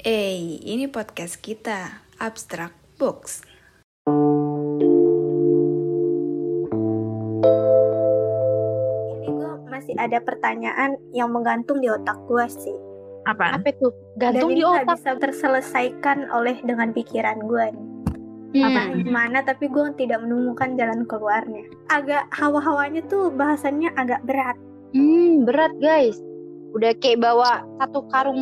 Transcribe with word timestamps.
Eh, 0.00 0.64
ini 0.64 0.88
podcast 0.88 1.36
kita, 1.44 2.08
Abstract 2.16 2.72
Books. 2.96 3.44
Ini 9.12 9.28
gue 9.28 9.52
masih 9.68 9.92
ada 10.00 10.16
pertanyaan 10.24 10.96
yang 11.12 11.28
menggantung 11.28 11.84
di 11.84 11.92
otak 11.92 12.16
gue 12.32 12.48
sih. 12.48 12.72
Apa? 13.28 13.60
Apa 13.60 13.76
tuh? 13.76 13.92
Dan 14.16 14.40
Gantung 14.40 14.56
di 14.56 14.64
otak. 14.64 14.96
bisa 14.96 15.20
terselesaikan 15.20 16.32
oleh 16.32 16.56
dengan 16.64 16.96
pikiran 16.96 17.36
gue 17.44 17.66
nih. 17.68 17.88
Hmm. 18.56 18.64
Apa 18.72 18.80
gimana 19.04 19.44
tapi 19.44 19.68
gue 19.68 19.84
tidak 20.00 20.24
menemukan 20.24 20.80
jalan 20.80 21.04
keluarnya. 21.04 21.68
Agak 21.92 22.24
hawa-hawanya 22.32 23.04
tuh 23.04 23.28
bahasannya 23.36 23.92
agak 24.00 24.24
berat. 24.24 24.56
Hmm, 24.96 25.44
berat 25.44 25.76
guys. 25.76 26.16
Udah 26.72 26.96
kayak 26.96 27.20
bawa 27.20 27.68
satu 27.84 28.08
karung 28.08 28.40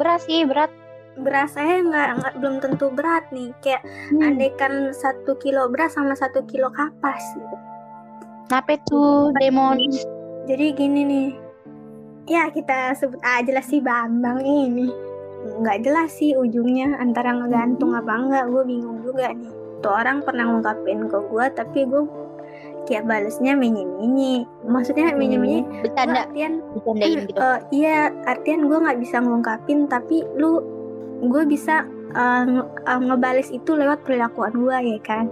beras 0.00 0.24
sih, 0.24 0.48
berat. 0.48 0.72
Berasanya 1.16 1.76
nggak 1.84 2.08
nggak 2.18 2.34
belum 2.38 2.56
tentu 2.58 2.86
berat 2.90 3.24
nih. 3.30 3.54
Kayak 3.58 3.82
Hmm. 4.10 4.22
andaikan 4.24 4.72
satu 4.90 5.38
kilo 5.38 5.68
beras 5.68 5.94
sama 5.94 6.12
satu 6.12 6.42
kilo 6.44 6.68
kapas 6.68 7.22
gitu. 7.34 7.56
Kenapa 8.44 8.76
tuh, 8.84 9.32
Demon? 9.36 9.78
Jadi 10.44 10.66
gini 10.72 11.00
nih. 11.02 11.28
Ya 12.24 12.48
kita 12.48 12.92
sebut 12.94 13.20
aja 13.20 13.50
lah 13.50 13.62
si 13.62 13.78
Bambang 13.78 14.40
ini. 14.40 14.88
Nggak 15.60 15.82
jelas 15.82 16.10
sih 16.12 16.32
ujungnya 16.32 16.96
antara 16.96 17.32
ngegantung 17.32 17.92
apa 17.92 18.12
enggak. 18.12 18.44
Gue 18.48 18.62
bingung 18.64 19.00
juga 19.00 19.30
nih. 19.30 19.52
Tuh 19.80 19.92
orang 19.92 20.20
pernah 20.20 20.44
ngungkapin 20.46 21.06
ke 21.06 21.18
gue 21.22 21.44
tapi 21.52 21.84
gue 21.84 22.02
kayak 22.84 23.04
balesnya 23.04 23.52
menye-menye. 23.52 24.44
Maksudnya 24.62 25.12
menye-menye 25.12 25.64
Bercanda, 25.80 26.24
artian 26.24 26.60
bercandain 26.74 27.16
gitu. 27.28 27.36
eh, 27.38 27.58
iya 27.72 27.96
artian 28.24 28.68
gue 28.68 28.76
nggak 28.76 29.00
bisa 29.00 29.16
ngungkapin 29.20 29.84
tapi 29.86 30.20
lu 30.36 30.60
gue 31.28 31.42
bisa 31.48 31.84
nge- 32.14 32.70
eh, 32.86 33.00
ngebales 33.00 33.48
itu 33.50 33.74
lewat 33.74 34.04
perilakuan 34.06 34.54
gue 34.54 34.76
ya 34.96 35.00
kan? 35.02 35.26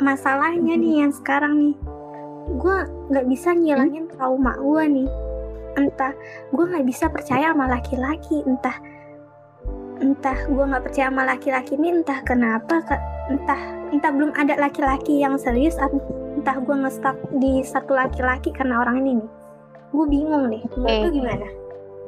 Masalahnya 0.00 0.74
nih 0.74 1.06
yang 1.06 1.12
sekarang 1.14 1.54
nih 1.60 1.76
gue 2.60 2.76
nggak 3.08 3.26
bisa 3.28 3.56
ngilangin 3.56 4.08
trauma 4.14 4.56
gue 4.58 4.84
nih. 4.88 5.08
Entah 5.74 6.12
gue 6.54 6.64
nggak 6.64 6.86
bisa 6.86 7.10
percaya 7.10 7.50
sama 7.50 7.66
laki-laki 7.66 8.42
entah 8.46 8.78
entah 10.02 10.38
gue 10.50 10.64
nggak 10.64 10.84
percaya 10.90 11.06
sama 11.06 11.22
laki-laki 11.22 11.78
ini 11.78 12.02
entah 12.02 12.18
kenapa 12.26 12.82
ke- 12.82 13.04
entah 13.30 13.60
entah 13.94 14.10
belum 14.10 14.34
ada 14.34 14.58
laki-laki 14.58 15.22
yang 15.22 15.38
serius 15.38 15.78
entah 15.78 16.58
gue 16.58 16.76
ngestak 16.76 17.14
di 17.38 17.62
satu 17.62 17.94
laki-laki 17.94 18.50
karena 18.50 18.82
orang 18.82 19.02
ini 19.02 19.22
nih. 19.22 19.30
Gue 19.94 20.06
bingung 20.10 20.50
nih 20.50 20.62
menurut 20.74 21.06
Oke. 21.06 21.14
gimana 21.14 21.63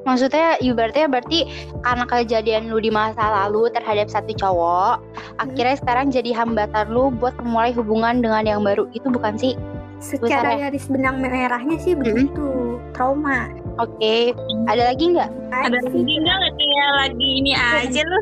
Maksudnya, 0.06 0.56
ibaratnya 0.62 1.10
berarti 1.10 1.50
karena 1.82 2.04
kejadian 2.06 2.70
lu 2.70 2.78
di 2.78 2.94
masa 2.94 3.26
lalu 3.44 3.66
terhadap 3.74 4.06
satu 4.06 4.32
cowok, 4.38 5.02
akhirnya 5.42 5.76
sekarang 5.82 6.14
jadi 6.14 6.30
hambatan 6.30 6.94
lu 6.94 7.10
buat 7.10 7.34
memulai 7.42 7.74
hubungan 7.74 8.22
dengan 8.22 8.46
yang 8.46 8.62
baru. 8.62 8.86
Itu 8.94 9.10
bukan 9.10 9.34
sih? 9.36 9.58
secara 9.96 10.60
garis 10.60 10.92
benang 10.92 11.24
merahnya 11.24 11.80
sih 11.80 11.96
begitu 11.96 12.76
trauma 12.92 13.48
Oke. 13.76 14.32
Ada 14.72 14.92
lagi 14.92 15.04
nggak? 15.12 15.30
Ada 15.52 15.76
lagi 15.84 16.00
enggak 16.16 16.36
nggak 16.40 16.54
kayak 16.56 16.90
lagi 16.96 17.28
ini 17.28 17.52
aja 17.52 18.00
lu? 18.08 18.20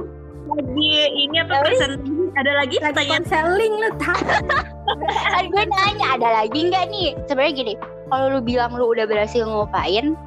Lagi 0.51 0.91
ini 1.15 1.37
apa 1.39 1.55
persen? 1.63 1.91
Ada 2.35 2.53
lagi 2.59 2.77
lagi 2.83 2.91
pertanyaan? 2.91 3.23
konseling 3.23 3.75
lu 3.79 3.91
tahu 4.03 4.35
gue 5.55 5.65
nanya, 5.71 6.07
ada 6.19 6.29
lagi 6.43 6.59
nggak 6.59 6.85
nih? 6.91 7.15
Sebenarnya 7.31 7.55
gini, 7.55 7.75
kalau 8.11 8.27
lu 8.35 8.41
bilang 8.43 8.75
lu 8.75 8.91
udah 8.91 9.07
berhasil 9.07 9.47
ngelupain, 9.47 10.19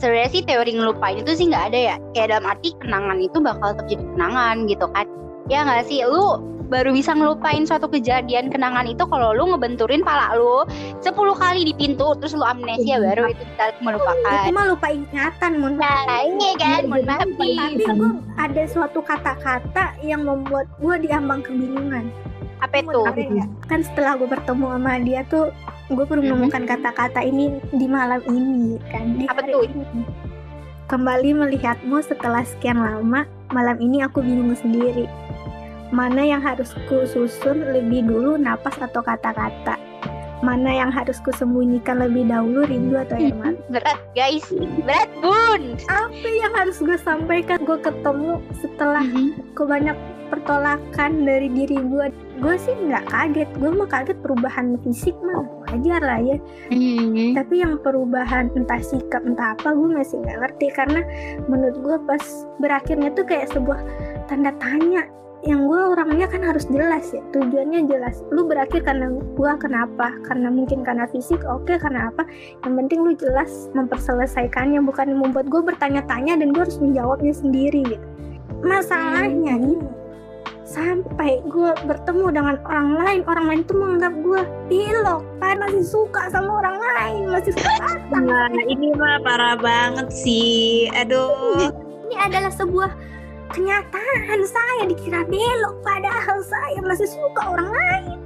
sebenarnya 0.00 0.30
sih 0.32 0.42
teori 0.42 0.72
ngelupain 0.74 1.20
itu 1.20 1.32
sih 1.36 1.46
nggak 1.46 1.64
ada 1.70 1.78
ya. 1.78 1.96
Kayak 2.16 2.28
dalam 2.34 2.46
arti 2.48 2.68
kenangan 2.80 3.18
itu 3.20 3.38
bakal 3.38 3.76
tetap 3.76 3.86
jadi 3.86 4.04
kenangan 4.16 4.56
gitu 4.66 4.86
kan. 4.90 5.06
Ya 5.46 5.62
nggak 5.62 5.84
sih? 5.86 6.00
Lu 6.02 6.40
baru 6.70 6.94
bisa 6.94 7.10
ngelupain 7.12 7.66
suatu 7.66 7.90
kejadian 7.90 8.46
kenangan 8.46 8.86
itu 8.86 9.02
kalau 9.02 9.34
lu 9.34 9.50
ngebenturin 9.50 10.06
pala 10.06 10.38
lu 10.38 10.62
10 11.02 11.10
kali 11.34 11.66
di 11.66 11.74
pintu 11.74 12.14
terus 12.14 12.30
lu 12.30 12.46
amnesia 12.46 13.02
baru 13.02 13.26
itu 13.26 13.42
bisa 13.42 13.74
melupakan. 13.82 14.46
itu 14.46 14.54
mah 14.54 14.66
lupa 14.70 14.88
ingatan 14.94 15.52
mun 15.58 15.74
Nah, 15.74 16.22
ini 16.22 16.54
kan, 16.62 16.86
mohon 16.86 17.02
maaf 17.02 17.26
nih. 17.26 17.74
tapi 17.74 17.98
gue 17.98 18.10
ada 18.38 18.62
suatu 18.70 19.02
kata-kata 19.02 19.98
yang 19.98 20.22
membuat 20.22 20.70
gue 20.78 20.94
diambang 21.02 21.42
kebingungan 21.42 22.06
Apa 22.62 22.86
itu? 22.86 23.02
nggak? 23.02 23.48
kan 23.66 23.82
setelah 23.82 24.14
gue 24.14 24.30
bertemu 24.30 24.66
sama 24.70 24.92
dia 25.02 25.20
tuh 25.26 25.50
gue 25.90 26.04
baru 26.06 26.22
menemukan 26.22 26.64
kata-kata 26.64 27.20
ini 27.20 27.50
di 27.74 27.86
malam 27.86 28.22
ini 28.30 28.78
kan? 28.88 29.18
Di 29.18 29.26
Apa 29.26 29.42
hari 29.42 29.52
tuh? 29.52 29.62
ini. 29.66 30.02
kembali 30.86 31.30
melihatmu 31.36 32.02
setelah 32.02 32.42
sekian 32.42 32.78
lama 32.78 33.22
malam 33.50 33.78
ini 33.78 34.02
aku 34.02 34.22
bingung 34.22 34.54
sendiri. 34.54 35.06
Mana 35.90 36.22
yang 36.22 36.38
harus 36.38 36.70
ku 36.86 37.02
susun 37.04 37.66
lebih 37.66 38.06
dulu 38.06 38.38
napas 38.38 38.78
atau 38.78 39.02
kata-kata? 39.02 39.74
Mana 40.40 40.72
yang 40.72 40.88
harus 40.88 41.18
ku 41.20 41.30
sembunyikan 41.30 41.98
lebih 42.00 42.24
dahulu 42.24 42.64
rindu 42.64 42.96
atau 42.96 43.18
air 43.18 43.34
mata 43.34 43.58
Berat 43.68 43.98
guys, 44.14 44.46
berat 44.86 45.10
bun. 45.20 45.74
apa 45.90 46.26
yang 46.26 46.52
harus 46.54 46.78
gue 46.78 46.96
sampaikan? 46.96 47.58
Gue 47.60 47.76
ketemu 47.76 48.38
setelah 48.56 49.02
ke 49.52 49.62
banyak 49.62 49.98
pertolakan 50.30 51.26
dari 51.26 51.50
diri 51.50 51.76
gue 51.76 52.06
gue 52.40 52.54
sih 52.56 52.72
nggak 52.72 53.10
kaget. 53.10 53.48
Gue 53.58 53.70
mah 53.74 53.90
kaget 53.90 54.18
perubahan 54.22 54.78
fisik 54.80 55.12
mah 55.20 55.44
wajar 55.68 56.00
lah 56.00 56.20
ya. 56.22 56.36
Mhm. 56.70 57.36
tapi 57.36 57.60
yang 57.60 57.76
perubahan 57.82 58.48
entah 58.54 58.80
sikap 58.80 59.26
entah 59.26 59.58
apa 59.58 59.74
gue 59.74 59.90
masih 59.90 60.22
nggak 60.22 60.38
ngerti. 60.40 60.66
Karena 60.72 61.00
menurut 61.50 61.76
gue 61.82 61.96
pas 62.06 62.22
berakhirnya 62.62 63.10
tuh 63.12 63.26
kayak 63.26 63.50
sebuah 63.52 63.82
tanda 64.30 64.54
tanya 64.62 65.04
yang 65.40 65.64
gue 65.64 65.80
orangnya 65.80 66.28
kan 66.28 66.44
harus 66.44 66.68
jelas 66.68 67.12
ya. 67.16 67.24
Tujuannya 67.32 67.88
jelas. 67.88 68.20
Lu 68.28 68.44
berakhir 68.44 68.84
karena 68.84 69.08
gue 69.12 69.52
kenapa? 69.56 70.12
Karena 70.28 70.52
mungkin 70.52 70.84
karena 70.84 71.08
fisik 71.08 71.40
oke 71.48 71.80
karena 71.80 72.12
apa? 72.12 72.28
Yang 72.64 72.72
penting 72.84 72.98
lu 73.04 73.12
jelas 73.16 73.72
memperselesaikannya 73.72 74.84
bukan 74.84 75.16
membuat 75.16 75.48
gue 75.48 75.62
bertanya-tanya 75.64 76.40
dan 76.40 76.52
gue 76.52 76.62
harus 76.62 76.76
menjawabnya 76.76 77.32
sendiri 77.32 77.82
gitu. 77.88 78.06
Masalahnya 78.60 79.56
nih 79.56 79.99
sampai 80.70 81.42
gue 81.50 81.72
bertemu 81.82 82.26
dengan 82.30 82.56
orang 82.62 82.90
lain 83.02 83.20
orang 83.26 83.44
lain 83.50 83.62
tuh 83.66 83.74
menganggap 83.74 84.14
gue 84.22 84.42
pilok 84.70 85.22
kan 85.42 85.58
masih 85.58 85.82
suka 85.82 86.30
sama 86.30 86.62
orang 86.62 86.78
lain 86.78 87.22
masih 87.34 87.52
suka 87.58 87.98
Nah, 88.10 88.50
ini 88.66 88.90
mah 88.98 89.22
parah 89.22 89.54
banget 89.54 90.10
sih. 90.10 90.90
Aduh. 90.94 91.74
ini 92.06 92.16
adalah 92.18 92.50
sebuah 92.54 92.90
kenyataan 93.50 94.40
saya 94.46 94.82
dikira 94.86 95.26
belok 95.26 95.82
padahal 95.82 96.38
saya 96.46 96.78
masih 96.86 97.06
suka 97.10 97.42
orang 97.50 97.70
lain 97.70 98.18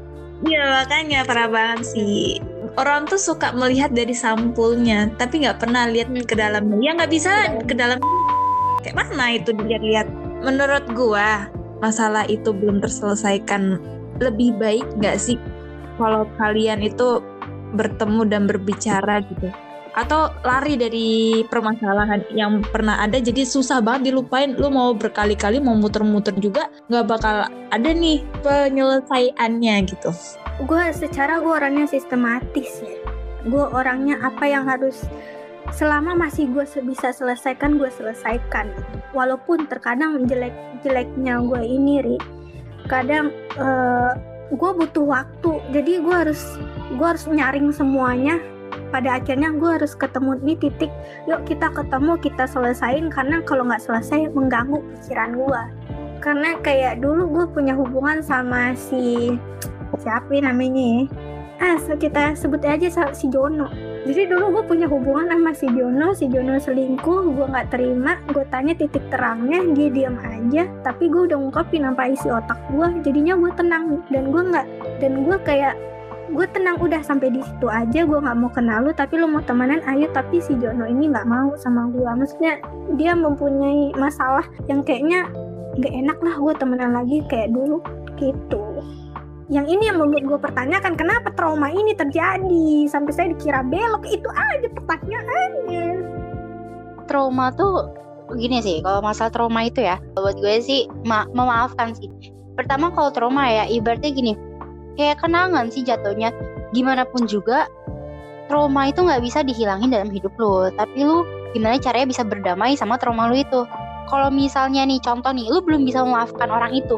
Iya 0.44 0.84
makanya 0.84 1.24
parah 1.24 1.48
banget 1.48 1.96
sih. 1.96 2.36
Orang 2.76 3.08
tuh 3.08 3.16
suka 3.16 3.56
melihat 3.56 3.96
dari 3.96 4.12
sampulnya, 4.12 5.08
tapi 5.16 5.40
nggak 5.46 5.62
pernah 5.62 5.88
lihat 5.88 6.12
ke 6.28 6.36
dalamnya. 6.36 6.76
Ya 6.84 6.90
nggak 6.92 7.12
bisa 7.12 7.32
ke 7.64 7.72
dalam. 7.72 7.96
Kayak 8.84 8.96
mana 9.00 9.40
itu 9.40 9.56
dilihat-lihat? 9.56 10.04
Menurut 10.44 10.84
gua, 10.92 11.48
masalah 11.84 12.24
itu 12.32 12.48
belum 12.56 12.80
terselesaikan. 12.80 13.76
Lebih 14.24 14.56
baik 14.56 14.86
nggak 14.96 15.20
sih 15.20 15.36
kalau 16.00 16.24
kalian 16.40 16.80
itu 16.80 17.20
bertemu 17.76 18.24
dan 18.24 18.48
berbicara 18.48 19.20
gitu? 19.28 19.52
Atau 19.94 20.32
lari 20.42 20.74
dari 20.74 21.42
permasalahan 21.46 22.26
yang 22.34 22.64
pernah 22.66 22.98
ada 23.04 23.20
jadi 23.20 23.46
susah 23.46 23.78
banget 23.84 24.10
dilupain. 24.10 24.56
Lu 24.56 24.72
mau 24.72 24.96
berkali-kali 24.96 25.60
mau 25.60 25.76
muter-muter 25.76 26.34
juga 26.40 26.72
nggak 26.88 27.06
bakal 27.06 27.46
ada 27.70 27.90
nih 27.92 28.24
penyelesaiannya 28.40 29.76
gitu. 29.92 30.10
gue 30.54 30.94
secara 30.94 31.42
gue 31.42 31.50
orangnya 31.50 31.82
sistematis 31.90 32.78
ya 32.78 32.94
gue 33.44 33.64
orangnya 33.76 34.16
apa 34.24 34.44
yang 34.48 34.64
harus 34.64 35.04
selama 35.74 36.14
masih 36.14 36.46
gue 36.54 36.62
bisa 36.86 37.10
selesaikan 37.10 37.76
gue 37.76 37.90
selesaikan. 37.90 38.70
Walaupun 39.10 39.66
terkadang 39.66 40.22
jelek 40.30 40.54
jeleknya 40.86 41.42
gue 41.42 41.60
ini 41.66 41.94
ri. 42.00 42.16
Kadang 42.86 43.34
gue 44.54 44.70
butuh 44.78 45.04
waktu. 45.04 45.52
Jadi 45.74 45.98
gue 45.98 46.14
harus 46.14 46.42
gue 46.94 47.06
harus 47.06 47.26
nyaring 47.26 47.74
semuanya. 47.74 48.38
Pada 48.94 49.18
akhirnya 49.18 49.50
gue 49.50 49.70
harus 49.82 49.98
ketemu 49.98 50.38
nih 50.42 50.58
titik 50.58 50.90
yuk 51.26 51.42
kita 51.46 51.74
ketemu 51.74 52.14
kita 52.22 52.46
selesain. 52.46 53.10
Karena 53.10 53.42
kalau 53.42 53.66
nggak 53.66 53.82
selesai 53.82 54.30
mengganggu 54.30 54.78
pikiran 55.02 55.34
gue 55.34 55.62
karena 56.24 56.56
kayak 56.64 57.04
dulu 57.04 57.28
gue 57.28 57.44
punya 57.52 57.76
hubungan 57.76 58.24
sama 58.24 58.72
si 58.72 59.36
siapa 60.00 60.32
ya 60.32 60.48
namanya 60.48 60.80
ya 60.80 61.04
ah 61.62 61.78
kita 61.78 62.34
sebut 62.34 62.62
aja 62.66 63.10
si 63.14 63.26
Jono. 63.30 63.70
Jadi 64.04 64.28
dulu 64.28 64.60
gue 64.60 64.64
punya 64.68 64.86
hubungan 64.90 65.32
sama 65.32 65.56
si 65.56 65.64
Jono 65.72 66.12
si 66.12 66.28
Jono 66.28 66.60
selingkuh 66.60 67.24
gue 67.32 67.46
nggak 67.48 67.72
terima 67.72 68.20
gue 68.36 68.44
tanya 68.52 68.76
titik 68.76 69.00
terangnya 69.08 69.64
dia 69.72 69.88
diam 69.88 70.20
aja 70.20 70.68
tapi 70.84 71.08
gue 71.08 71.24
udah 71.32 71.40
ngungkapin 71.40 71.88
apa 71.88 72.12
isi 72.12 72.28
otak 72.28 72.60
gue 72.68 73.00
jadinya 73.00 73.32
gue 73.32 73.50
tenang 73.56 74.04
dan 74.12 74.28
gue 74.28 74.42
nggak 74.44 74.66
dan 75.00 75.12
gue 75.24 75.36
kayak 75.40 75.74
gue 76.36 76.46
tenang 76.52 76.76
udah 76.80 77.00
sampai 77.00 77.32
di 77.32 77.40
situ 77.40 77.64
aja 77.68 78.04
gue 78.04 78.18
nggak 78.20 78.36
mau 78.36 78.52
kenal 78.52 78.84
lu 78.84 78.92
tapi 78.92 79.20
lu 79.20 79.24
mau 79.24 79.40
temenan 79.40 79.80
ayo 79.88 80.04
tapi 80.12 80.40
si 80.40 80.52
Jono 80.60 80.84
ini 80.84 81.08
nggak 81.08 81.24
mau 81.24 81.56
sama 81.56 81.88
gue 81.88 82.04
maksudnya 82.04 82.60
dia 83.00 83.16
mempunyai 83.16 83.96
masalah 83.96 84.44
yang 84.68 84.84
kayaknya 84.84 85.28
nggak 85.80 85.94
enak 85.94 86.18
lah 86.20 86.34
gue 86.36 86.52
temenan 86.60 86.92
lagi 86.92 87.24
kayak 87.28 87.52
dulu 87.52 87.80
gitu 88.20 88.84
yang 89.52 89.68
ini 89.68 89.92
yang 89.92 90.00
membuat 90.00 90.24
gue 90.24 90.38
pertanyakan 90.40 90.96
kenapa 90.96 91.28
trauma 91.36 91.68
ini 91.68 91.92
terjadi? 91.92 92.88
Sampai 92.88 93.12
saya 93.12 93.28
dikira 93.36 93.60
belok 93.60 94.08
itu 94.08 94.28
aja 94.32 94.68
pertanyaannya. 94.72 95.88
Trauma 97.04 97.52
tuh 97.52 97.92
gini 98.40 98.64
sih 98.64 98.80
kalau 98.80 99.04
masalah 99.04 99.28
trauma 99.28 99.68
itu 99.68 99.84
ya 99.84 100.00
buat 100.16 100.40
gue 100.40 100.64
sih 100.64 100.88
ma 101.04 101.28
memaafkan 101.28 101.92
sih. 101.92 102.08
Pertama 102.56 102.88
kalau 102.96 103.12
trauma 103.12 103.44
ya 103.44 103.68
ibaratnya 103.68 104.16
gini 104.16 104.32
kayak 104.96 105.20
kenangan 105.20 105.68
sih 105.68 105.84
jatuhnya. 105.84 106.32
Gimana 106.72 107.04
pun 107.04 107.28
juga 107.28 107.68
trauma 108.48 108.88
itu 108.88 109.04
nggak 109.04 109.20
bisa 109.20 109.44
dihilangin 109.44 109.92
dalam 109.92 110.08
hidup 110.08 110.32
lo 110.40 110.72
tapi 110.72 111.04
lu 111.04 111.20
gimana 111.52 111.76
caranya 111.76 112.08
bisa 112.08 112.24
berdamai 112.24 112.80
sama 112.80 112.96
trauma 112.96 113.28
lu 113.28 113.36
itu? 113.36 113.68
Kalau 114.08 114.32
misalnya 114.32 114.88
nih 114.88 115.04
contoh 115.04 115.36
nih 115.36 115.52
lu 115.52 115.60
belum 115.60 115.84
bisa 115.84 116.00
memaafkan 116.00 116.48
orang 116.48 116.72
itu 116.72 116.96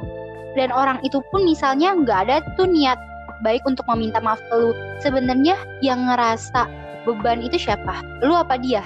dan 0.57 0.73
orang 0.73 0.99
itu 1.05 1.21
pun 1.31 1.45
misalnya 1.45 1.93
nggak 1.93 2.19
ada 2.27 2.37
tuh 2.57 2.67
niat 2.67 2.97
baik 3.45 3.63
untuk 3.69 3.85
meminta 3.93 4.19
maaf 4.19 4.41
ke 4.49 4.55
lu. 4.57 4.73
Sebenarnya 5.05 5.57
yang 5.85 6.09
ngerasa 6.09 6.65
beban 7.05 7.45
itu 7.45 7.61
siapa? 7.61 8.01
Lu 8.25 8.33
apa 8.33 8.57
dia? 8.57 8.81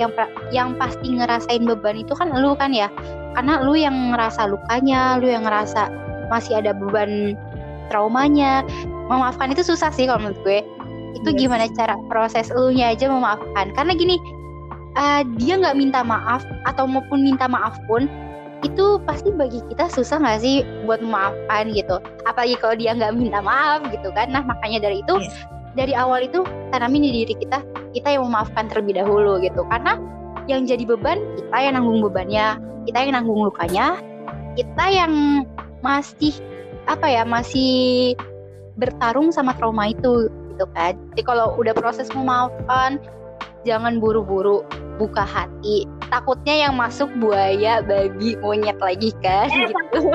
Yang 0.00 0.32
yang 0.50 0.74
pasti 0.80 1.12
ngerasain 1.12 1.68
beban 1.68 2.00
itu 2.00 2.16
kan 2.16 2.32
lu 2.32 2.56
kan 2.56 2.72
ya? 2.72 2.88
Karena 3.36 3.60
lu 3.60 3.76
yang 3.76 4.16
ngerasa 4.16 4.48
lukanya 4.48 5.20
lu 5.20 5.28
yang 5.28 5.44
ngerasa 5.44 5.92
masih 6.32 6.64
ada 6.64 6.72
beban 6.72 7.36
traumanya. 7.92 8.64
Memaafkan 9.12 9.52
itu 9.52 9.60
susah 9.60 9.92
sih 9.92 10.08
kalau 10.08 10.24
menurut 10.24 10.40
gue. 10.40 10.60
Itu 11.12 11.28
yes. 11.36 11.38
gimana 11.44 11.68
cara 11.76 11.94
proses 12.08 12.48
lu 12.48 12.72
nya 12.72 12.96
aja 12.96 13.12
memaafkan. 13.12 13.76
Karena 13.76 13.92
gini 13.92 14.16
uh, 14.96 15.20
dia 15.36 15.60
nggak 15.60 15.76
minta 15.76 16.00
maaf 16.00 16.40
atau 16.64 16.88
maupun 16.88 17.20
minta 17.20 17.44
maaf 17.44 17.76
pun 17.84 18.08
itu 18.62 18.98
pasti 19.02 19.34
bagi 19.34 19.58
kita 19.70 19.90
susah 19.90 20.22
nggak 20.22 20.40
sih 20.42 20.62
buat 20.86 21.02
memaafkan 21.02 21.74
gitu? 21.74 21.98
Apalagi 22.26 22.54
kalau 22.62 22.74
dia 22.78 22.94
nggak 22.94 23.14
minta 23.18 23.42
maaf 23.42 23.82
gitu 23.90 24.08
kan. 24.14 24.30
Nah 24.30 24.42
makanya 24.46 24.86
dari 24.86 25.02
itu 25.02 25.14
yes. 25.18 25.34
dari 25.74 25.92
awal 25.98 26.22
itu 26.22 26.46
tanamin 26.70 27.02
di 27.02 27.10
diri 27.22 27.34
kita 27.38 27.58
kita 27.92 28.08
yang 28.14 28.30
memaafkan 28.30 28.70
terlebih 28.70 29.02
dahulu 29.02 29.42
gitu. 29.42 29.66
Karena 29.66 29.98
yang 30.46 30.66
jadi 30.66 30.82
beban 30.86 31.18
kita 31.38 31.56
yang 31.58 31.74
nanggung 31.78 32.02
bebannya 32.02 32.58
kita 32.86 32.98
yang 32.98 33.12
nanggung 33.14 33.46
lukanya 33.46 33.98
kita 34.58 34.84
yang 34.90 35.46
masih 35.82 36.34
apa 36.90 37.06
ya 37.06 37.22
masih 37.22 38.14
bertarung 38.74 39.30
sama 39.30 39.54
trauma 39.58 39.90
itu 39.90 40.30
gitu 40.54 40.66
kan. 40.74 40.94
Jadi 41.14 41.22
kalau 41.26 41.54
udah 41.58 41.74
proses 41.74 42.10
memaafkan 42.14 42.98
jangan 43.62 44.02
buru-buru 44.02 44.66
buka 44.98 45.22
hati 45.22 45.86
takutnya 46.12 46.68
yang 46.68 46.76
masuk 46.76 47.08
buaya 47.16 47.80
babi 47.80 48.36
monyet 48.44 48.76
lagi 48.76 49.16
kan? 49.24 49.48
Eh, 49.48 49.72
gitu. 49.72 50.12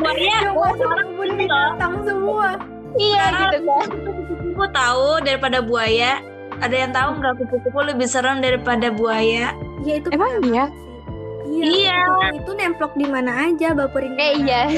buaya 0.00 0.38
orang 0.56 1.10
pun 1.12 1.28
binatang 1.36 1.94
semua. 2.08 2.56
Iya 2.96 3.24
gitu 3.36 3.56
kan? 3.68 3.86
kupu-kupu 4.00 4.64
tahu 4.72 5.20
daripada 5.20 5.60
buaya. 5.60 6.24
Ada 6.64 6.74
yang 6.74 6.92
tahu 6.96 7.20
nggak 7.20 7.34
kupu-kupu 7.36 7.78
lebih 7.84 8.08
serem 8.08 8.40
daripada 8.40 8.88
buaya? 8.88 9.52
Ya 9.84 9.94
itu 10.00 10.08
emang 10.10 10.40
iya? 10.48 10.72
Iya, 11.48 11.64
iya. 11.64 12.00
Itu, 12.36 12.52
nemplok 12.54 12.92
di 12.94 13.08
mana 13.08 13.48
aja, 13.48 13.72
baperin. 13.72 14.14
Eh 14.20 14.46
iya. 14.46 14.68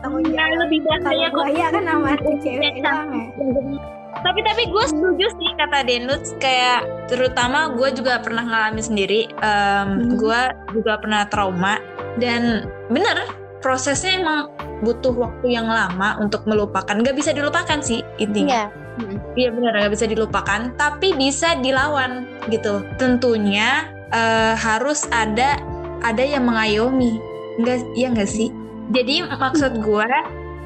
Tahu 0.00 0.24
ya 0.28 0.44
lebih 0.56 0.80
bahaya 0.84 1.28
buaya 1.32 1.66
kan 1.68 1.84
sama 1.84 2.16
cewek 2.20 2.80
doang 2.84 3.10
ya 3.12 3.97
tapi 4.22 4.40
tapi 4.42 4.62
gue 4.70 4.84
setuju 4.88 5.26
sih 5.38 5.50
kata 5.58 5.86
Denut 5.86 6.22
kayak 6.42 6.86
terutama 7.06 7.72
gue 7.74 7.88
juga 7.94 8.18
pernah 8.22 8.44
ngalamin 8.44 8.84
sendiri 8.84 9.30
um, 9.40 9.88
hmm. 9.88 10.18
gue 10.18 10.40
juga 10.74 10.98
pernah 10.98 11.22
trauma 11.30 11.78
dan 12.18 12.66
bener 12.90 13.30
prosesnya 13.62 14.18
emang 14.18 14.40
butuh 14.86 15.10
waktu 15.14 15.58
yang 15.58 15.66
lama 15.66 16.22
untuk 16.22 16.46
melupakan 16.46 16.94
Gak 17.02 17.18
bisa 17.18 17.34
dilupakan 17.34 17.82
sih 17.82 18.02
intinya 18.22 18.70
yeah. 18.70 18.70
Hmm. 18.98 19.14
Iya 19.38 19.54
benar 19.54 19.78
nggak 19.78 19.94
bisa 19.94 20.10
dilupakan, 20.10 20.74
tapi 20.74 21.14
bisa 21.14 21.54
dilawan 21.62 22.26
gitu. 22.50 22.82
Tentunya 22.98 23.86
uh, 24.10 24.58
harus 24.58 25.06
ada 25.14 25.54
ada 26.02 26.18
yang 26.18 26.42
mengayomi, 26.50 27.22
enggak? 27.62 27.86
Iya 27.94 28.10
nggak 28.10 28.26
sih? 28.26 28.50
Jadi 28.90 29.22
maksud 29.22 29.86
gue 29.86 30.10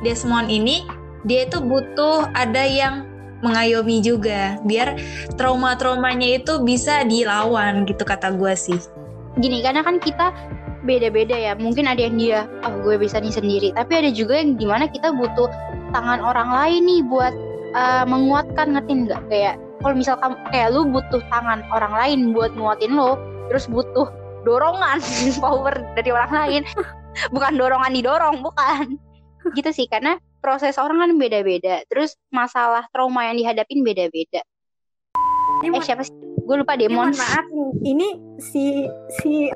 Desmond 0.01 0.49
ini 0.49 0.89
dia 1.29 1.45
itu 1.45 1.61
butuh 1.61 2.33
ada 2.33 2.65
yang 2.65 3.12
mengayomi 3.43 4.01
juga 4.01 4.57
biar 4.65 4.97
trauma-traumanya 5.37 6.41
itu 6.41 6.63
bisa 6.63 7.03
dilawan 7.05 7.85
gitu 7.85 8.07
kata 8.07 8.33
gue 8.39 8.55
sih. 8.55 8.79
Gini 9.37 9.61
karena 9.61 9.83
kan 9.83 9.99
kita 9.99 10.31
beda-beda 10.87 11.35
ya. 11.35 11.53
Mungkin 11.59 11.87
ada 11.91 11.99
yang 11.99 12.17
dia 12.19 12.47
oh 12.63 12.75
gue 12.83 12.99
bisa 12.99 13.19
nih 13.19 13.35
sendiri. 13.35 13.69
Tapi 13.75 13.93
ada 14.07 14.11
juga 14.15 14.39
yang 14.39 14.55
di 14.59 14.67
mana 14.67 14.87
kita 14.87 15.11
butuh 15.15 15.51
tangan 15.91 16.23
orang 16.23 16.51
lain 16.51 16.83
nih 16.87 17.01
buat 17.07 17.35
uh, 17.75 18.05
menguatkan 18.07 18.79
ngerti 18.79 19.11
nggak? 19.11 19.23
Kayak 19.31 19.55
kalau 19.83 19.95
misal 19.99 20.15
kamu 20.23 20.37
kayak 20.55 20.69
lu 20.71 20.83
butuh 20.91 21.23
tangan 21.31 21.61
orang 21.75 21.93
lain 21.99 22.19
buat 22.31 22.55
nguatin 22.55 22.95
lo 22.95 23.19
terus 23.51 23.67
butuh 23.67 24.07
dorongan 24.47 25.03
power 25.43 25.75
dari 25.99 26.11
orang 26.15 26.33
lain. 26.33 26.63
Bukan 27.35 27.59
dorongan 27.59 27.93
didorong 27.93 28.41
bukan. 28.41 28.97
Gitu 29.59 29.71
sih 29.75 29.87
karena 29.91 30.17
proses 30.43 30.75
orang 30.77 30.99
kan 30.99 31.11
beda-beda. 31.17 31.87
Terus 31.87 32.19
masalah 32.35 32.91
trauma 32.91 33.31
yang 33.31 33.39
dihadapin 33.39 33.87
beda-beda. 33.87 34.43
Eh 35.63 35.71
siapa 35.79 36.03
sih? 36.03 36.13
Gue 36.43 36.59
lupa 36.59 36.75
Demon. 36.75 37.15
maaf, 37.15 37.47
ini 37.87 38.19
si 38.43 38.91
si 39.23 39.47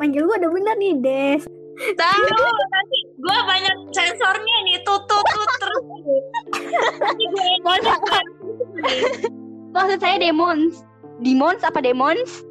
manggil 0.00 0.24
gue 0.24 0.36
udah 0.40 0.50
bener 0.50 0.74
nih, 0.80 0.92
Des. 1.04 1.44
Tahu, 1.72 2.24
nanti 2.72 2.98
gue 3.20 3.38
banyak 3.48 3.76
sensornya 3.92 4.56
nih, 4.64 4.76
tutut 4.80 5.24
tut 5.24 5.50
terus. 5.60 5.84
Nanti 7.00 7.24
gue 7.28 7.48
Maksud 9.72 9.98
saya 10.00 10.16
Demons. 10.16 10.84
Demons 11.20 11.60
apa 11.60 11.84
Demons? 11.84 12.44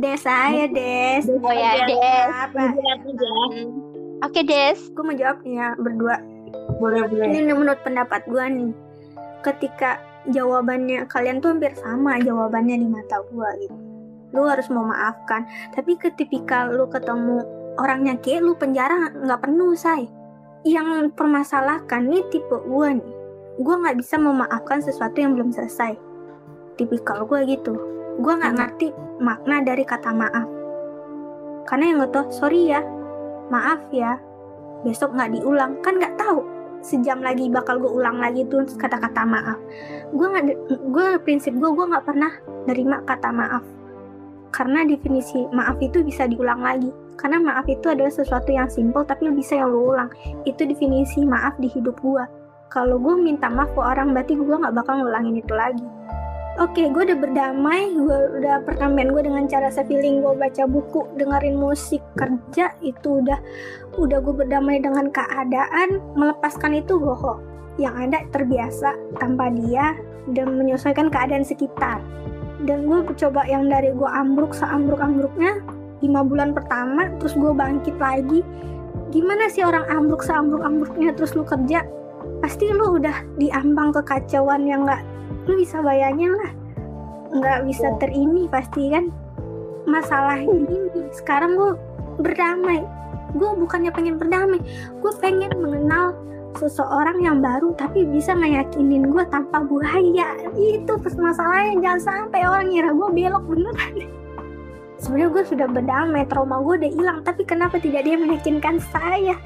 Des 0.00 0.20
saya, 0.24 0.64
Des. 0.72 1.28
Oh 1.28 1.52
ya, 1.52 1.84
Des. 1.84 2.28
Apa? 2.32 2.72
Oke, 4.24 4.40
Des. 4.44 4.80
Gue 4.96 5.04
mau 5.04 5.16
jawab 5.16 5.44
ya 5.44 5.76
berdua 5.76 6.16
boleh 6.76 7.08
boleh. 7.08 7.26
Ini 7.32 7.52
menurut 7.52 7.80
pendapat 7.80 8.24
gue 8.28 8.44
nih. 8.44 8.72
Ketika 9.40 10.00
jawabannya 10.30 11.06
kalian 11.06 11.38
tuh 11.38 11.54
hampir 11.54 11.72
sama 11.78 12.18
jawabannya 12.18 12.76
di 12.82 12.88
mata 12.88 13.22
gue 13.30 13.50
gitu. 13.66 13.76
Lu 14.34 14.44
harus 14.46 14.66
memaafkan. 14.68 15.46
Tapi 15.72 15.96
ketika 15.96 16.66
lu 16.68 16.90
ketemu 16.90 17.46
orangnya 17.78 18.18
kayak 18.18 18.42
lu 18.42 18.52
penjara 18.58 19.12
nggak 19.14 19.40
penuh 19.46 19.72
say. 19.78 20.10
Yang 20.66 21.14
permasalahkan 21.14 22.10
nih 22.10 22.26
tipe 22.34 22.56
gue 22.66 22.88
nih. 22.98 23.12
Gue 23.62 23.74
nggak 23.78 23.96
bisa 24.02 24.18
memaafkan 24.18 24.82
sesuatu 24.82 25.16
yang 25.16 25.38
belum 25.38 25.54
selesai. 25.54 25.94
Tipikal 26.76 27.24
gue 27.24 27.46
gitu. 27.46 27.72
Gue 28.20 28.32
nggak 28.34 28.52
hmm. 28.52 28.60
ngerti 28.60 28.86
makna 29.22 29.62
dari 29.62 29.84
kata 29.86 30.10
maaf. 30.10 30.48
Karena 31.66 31.84
yang 31.94 31.96
gue 32.02 32.10
tau 32.12 32.26
sorry 32.30 32.70
ya 32.70 32.82
maaf 33.46 33.78
ya 33.94 34.18
besok 34.82 35.14
nggak 35.14 35.38
diulang. 35.38 35.78
Kan 35.80 36.02
nggak 36.02 36.18
tahu 36.18 36.55
sejam 36.86 37.18
lagi 37.18 37.50
bakal 37.50 37.82
gue 37.82 37.90
ulang 37.90 38.22
lagi 38.22 38.46
tuh 38.46 38.62
kata-kata 38.78 39.26
maaf. 39.26 39.58
Gue 40.14 40.26
nggak 40.30 40.44
gue 40.94 41.06
prinsip 41.26 41.58
gue 41.58 41.70
gue 41.74 41.86
nggak 41.90 42.06
pernah 42.06 42.30
nerima 42.70 43.02
kata 43.02 43.34
maaf. 43.34 43.66
Karena 44.54 44.86
definisi 44.86 45.42
maaf 45.50 45.82
itu 45.82 46.06
bisa 46.06 46.30
diulang 46.30 46.62
lagi. 46.62 46.94
Karena 47.18 47.42
maaf 47.42 47.66
itu 47.66 47.90
adalah 47.90 48.14
sesuatu 48.14 48.54
yang 48.54 48.70
simple 48.70 49.02
tapi 49.02 49.26
bisa 49.34 49.58
yang 49.58 49.74
lo 49.74 49.90
ulang. 49.90 50.10
Itu 50.46 50.62
definisi 50.62 51.26
maaf 51.26 51.58
di 51.58 51.66
hidup 51.66 51.98
gue 51.98 52.46
kalau 52.76 52.98
gue 52.98 53.14
minta 53.16 53.46
maaf 53.46 53.70
ke 53.72 53.80
orang 53.80 54.12
berarti 54.12 54.34
gue 54.34 54.56
nggak 54.56 54.74
bakal 54.74 55.00
ngulangin 55.00 55.38
itu 55.38 55.54
lagi 55.54 55.86
oke 56.56 56.72
okay, 56.72 56.86
gue 56.88 57.02
udah 57.12 57.18
berdamai 57.18 57.92
gue 57.92 58.18
udah 58.40 58.64
pertambahan 58.64 59.12
gue 59.12 59.22
dengan 59.28 59.44
cara 59.48 59.68
feeling 59.72 60.24
gue 60.24 60.34
baca 60.36 60.64
buku 60.64 61.04
dengerin 61.20 61.56
musik 61.56 62.00
kerja 62.16 62.72
itu 62.80 63.24
udah 63.24 63.38
udah 63.96 64.18
gue 64.20 64.34
berdamai 64.34 64.80
dengan 64.80 65.08
keadaan 65.12 66.00
melepaskan 66.16 66.80
itu 66.80 66.96
kok 67.00 67.40
yang 67.76 67.92
ada 67.96 68.24
terbiasa 68.32 68.96
tanpa 69.20 69.52
dia 69.52 69.96
dan 70.32 70.56
menyesuaikan 70.56 71.12
keadaan 71.12 71.44
sekitar. 71.46 72.00
Dan 72.64 72.88
gue 72.88 73.04
coba 73.14 73.44
yang 73.44 73.68
dari 73.68 73.92
gue 73.92 74.08
ambruk 74.08 74.56
seambruk 74.56 74.98
ambruknya 74.98 75.60
lima 76.00 76.24
bulan 76.24 76.56
pertama 76.56 77.12
terus 77.20 77.36
gue 77.36 77.52
bangkit 77.52 77.96
lagi. 78.00 78.40
Gimana 79.12 79.46
sih 79.52 79.62
orang 79.62 79.84
ambruk 79.92 80.24
seambruk 80.24 80.64
ambruknya 80.64 81.12
terus 81.12 81.36
lu 81.36 81.44
kerja? 81.44 81.84
Pasti 82.40 82.72
lu 82.72 82.96
udah 82.98 83.22
diambang 83.38 83.94
kekacauan 83.94 84.66
yang 84.66 84.88
gak 84.88 85.04
lu 85.46 85.54
bisa 85.62 85.78
bayangin 85.80 86.34
lah. 86.34 86.52
Nggak 87.30 87.58
bisa 87.70 87.88
terini 88.02 88.50
pasti 88.50 88.90
kan. 88.90 89.10
Masalah 89.86 90.42
ini 90.42 91.06
sekarang 91.14 91.54
gue 91.54 91.72
berdamai. 92.18 92.82
Gue 93.34 93.50
bukannya 93.54 93.94
pengen 93.94 94.18
berdamai. 94.18 94.58
Gue 94.98 95.12
pengen 95.22 95.54
mengenal 95.58 96.14
seseorang 96.56 97.20
yang 97.20 97.38
baru 97.44 97.76
tapi 97.76 98.02
bisa 98.08 98.34
ngeyakinin 98.34 99.06
gue 99.10 99.24
tanpa 99.30 99.62
buaya. 99.62 100.34
Itu 100.58 100.98
masalahnya. 100.98 101.78
Jangan 101.82 102.00
sampai 102.02 102.40
orang 102.42 102.74
ngira 102.74 102.90
gue 102.90 103.08
belok 103.14 103.44
beneran 103.46 103.94
sebenarnya 105.02 105.30
gue 105.30 105.44
sudah 105.46 105.66
berdamai. 105.70 106.22
Trauma 106.26 106.58
gue 106.58 106.74
udah 106.82 106.90
hilang. 106.90 107.18
Tapi 107.22 107.42
kenapa 107.46 107.78
tidak 107.78 108.02
dia 108.02 108.18
meyakinkan 108.18 108.82
saya? 108.90 109.38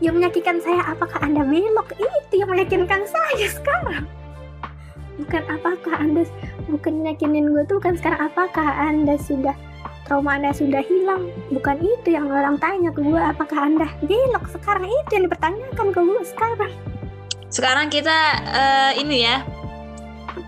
Yang 0.00 0.14
meyakinkan 0.22 0.58
saya 0.62 0.80
apakah 0.88 1.20
anda 1.20 1.44
belok? 1.44 1.92
Itu 1.98 2.40
yang 2.40 2.48
meyakinkan 2.54 3.04
saya 3.04 3.46
sekarang 3.52 4.08
bukan 5.18 5.42
apakah 5.50 5.94
anda 5.98 6.22
bukan 6.70 7.02
yakinin 7.02 7.50
gue 7.50 7.62
tuh 7.66 7.82
bukan 7.82 7.98
sekarang 7.98 8.30
apakah 8.30 8.68
anda 8.78 9.18
sudah 9.18 9.54
trauma 10.06 10.38
anda 10.38 10.54
sudah 10.54 10.80
hilang 10.86 11.28
bukan 11.50 11.76
itu 11.82 12.14
yang 12.14 12.30
orang 12.30 12.56
tanya 12.56 12.94
ke 12.94 13.02
gue 13.02 13.20
apakah 13.20 13.66
anda 13.66 13.90
belok 14.06 14.46
sekarang 14.48 14.86
itu 14.86 15.10
yang 15.12 15.24
dipertanyakan 15.26 15.86
ke 15.90 16.00
gue 16.00 16.22
sekarang 16.24 16.72
Sekarang 17.48 17.88
kita 17.88 18.44
eh, 18.44 18.92
ini 19.00 19.24
ya 19.24 19.40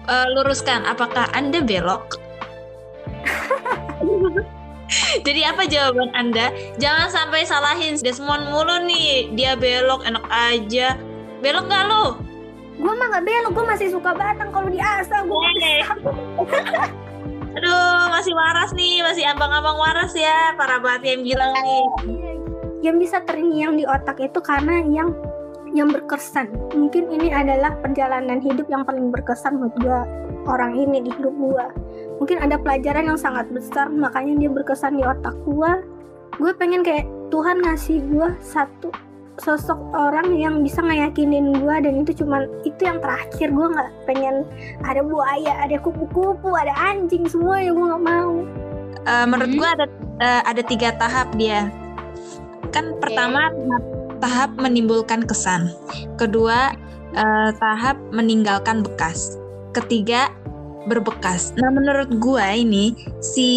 eh, 0.04 0.26
luruskan 0.36 0.84
apakah 0.84 1.32
Anda 1.32 1.64
belok? 1.64 2.20
Jadi 5.26 5.40
apa 5.46 5.64
jawaban 5.64 6.12
Anda? 6.12 6.52
Jangan 6.82 7.08
sampai 7.08 7.46
salahin 7.46 7.96
Desmond 7.96 8.50
mulu 8.50 8.84
nih. 8.84 9.32
Dia 9.38 9.54
belok 9.54 10.02
enak 10.02 10.26
aja. 10.28 10.98
Belok 11.40 11.70
nggak 11.70 11.84
lo? 11.88 12.29
Gue 12.80 12.92
mah 12.96 13.06
gak 13.12 13.24
belok 13.28 13.52
gue 13.52 13.64
masih 13.68 13.88
suka 13.92 14.10
batang 14.16 14.48
kalau 14.48 14.68
diasah 14.72 15.20
gue 15.28 15.38
Oke. 16.40 16.64
Aduh, 17.50 18.06
masih 18.14 18.30
waras 18.30 18.70
nih, 18.78 19.02
masih 19.02 19.26
abang-abang 19.26 19.74
waras 19.74 20.14
ya. 20.14 20.54
Para 20.54 20.78
banget 20.78 21.18
yang 21.18 21.22
bilang 21.26 21.52
nih. 21.58 21.84
yang 22.80 22.96
bisa 22.96 23.20
terngiang 23.28 23.76
di 23.76 23.84
otak 23.84 24.16
itu 24.22 24.40
karena 24.40 24.80
yang 24.88 25.12
yang 25.76 25.92
berkesan 25.92 26.50
mungkin 26.74 27.12
ini 27.12 27.30
adalah 27.30 27.76
perjalanan 27.78 28.42
hidup 28.42 28.66
yang 28.66 28.82
paling 28.82 29.12
berkesan 29.12 29.60
buat 29.60 29.74
gue 29.78 30.00
orang 30.48 30.74
ini 30.74 31.04
di 31.04 31.10
hidup 31.12 31.30
gue 31.36 31.66
mungkin 32.18 32.40
ada 32.40 32.56
pelajaran 32.58 33.12
yang 33.12 33.20
sangat 33.20 33.46
besar 33.52 33.86
makanya 33.92 34.34
dia 34.40 34.50
berkesan 34.50 34.98
di 34.98 35.04
otak 35.04 35.36
gue 35.46 35.72
gue 36.40 36.52
pengen 36.56 36.82
kayak 36.82 37.06
Tuhan 37.30 37.62
ngasih 37.62 38.00
gue 38.10 38.28
satu 38.40 38.90
sosok 39.40 39.80
orang 39.96 40.36
yang 40.36 40.60
bisa 40.60 40.84
ngeyakinin 40.84 41.56
gue 41.56 41.76
dan 41.80 41.94
itu 42.04 42.12
cuman 42.24 42.44
itu 42.68 42.80
yang 42.84 43.00
terakhir 43.00 43.48
gue 43.48 43.66
nggak 43.72 43.90
pengen 44.04 44.44
ada 44.84 45.00
buaya 45.00 45.64
ada 45.64 45.80
kupu-kupu 45.80 46.52
ada 46.52 46.76
anjing 46.76 47.24
semuanya 47.24 47.72
gue 47.72 47.84
nggak 47.88 48.04
mau 48.04 48.44
Eh, 49.08 49.26
menurut 49.26 49.50
Hmm. 49.52 49.60
gua 49.60 49.68
ada 49.76 49.86
eh, 50.20 50.42
ada 50.44 50.62
tiga 50.64 50.92
tahap 51.00 51.32
dia. 51.40 51.72
Kan 52.70 52.94
pertama 53.00 53.50
tahap, 54.20 54.52
menimbulkan 54.60 55.24
kesan, 55.24 55.72
kedua 56.20 56.76
eh, 57.16 57.50
tahap 57.56 57.96
meninggalkan 58.12 58.84
bekas, 58.84 59.40
ketiga 59.72 60.28
berbekas. 60.86 61.56
Nah 61.56 61.72
menurut 61.72 62.12
gua 62.20 62.52
ini 62.52 62.94
si 63.24 63.48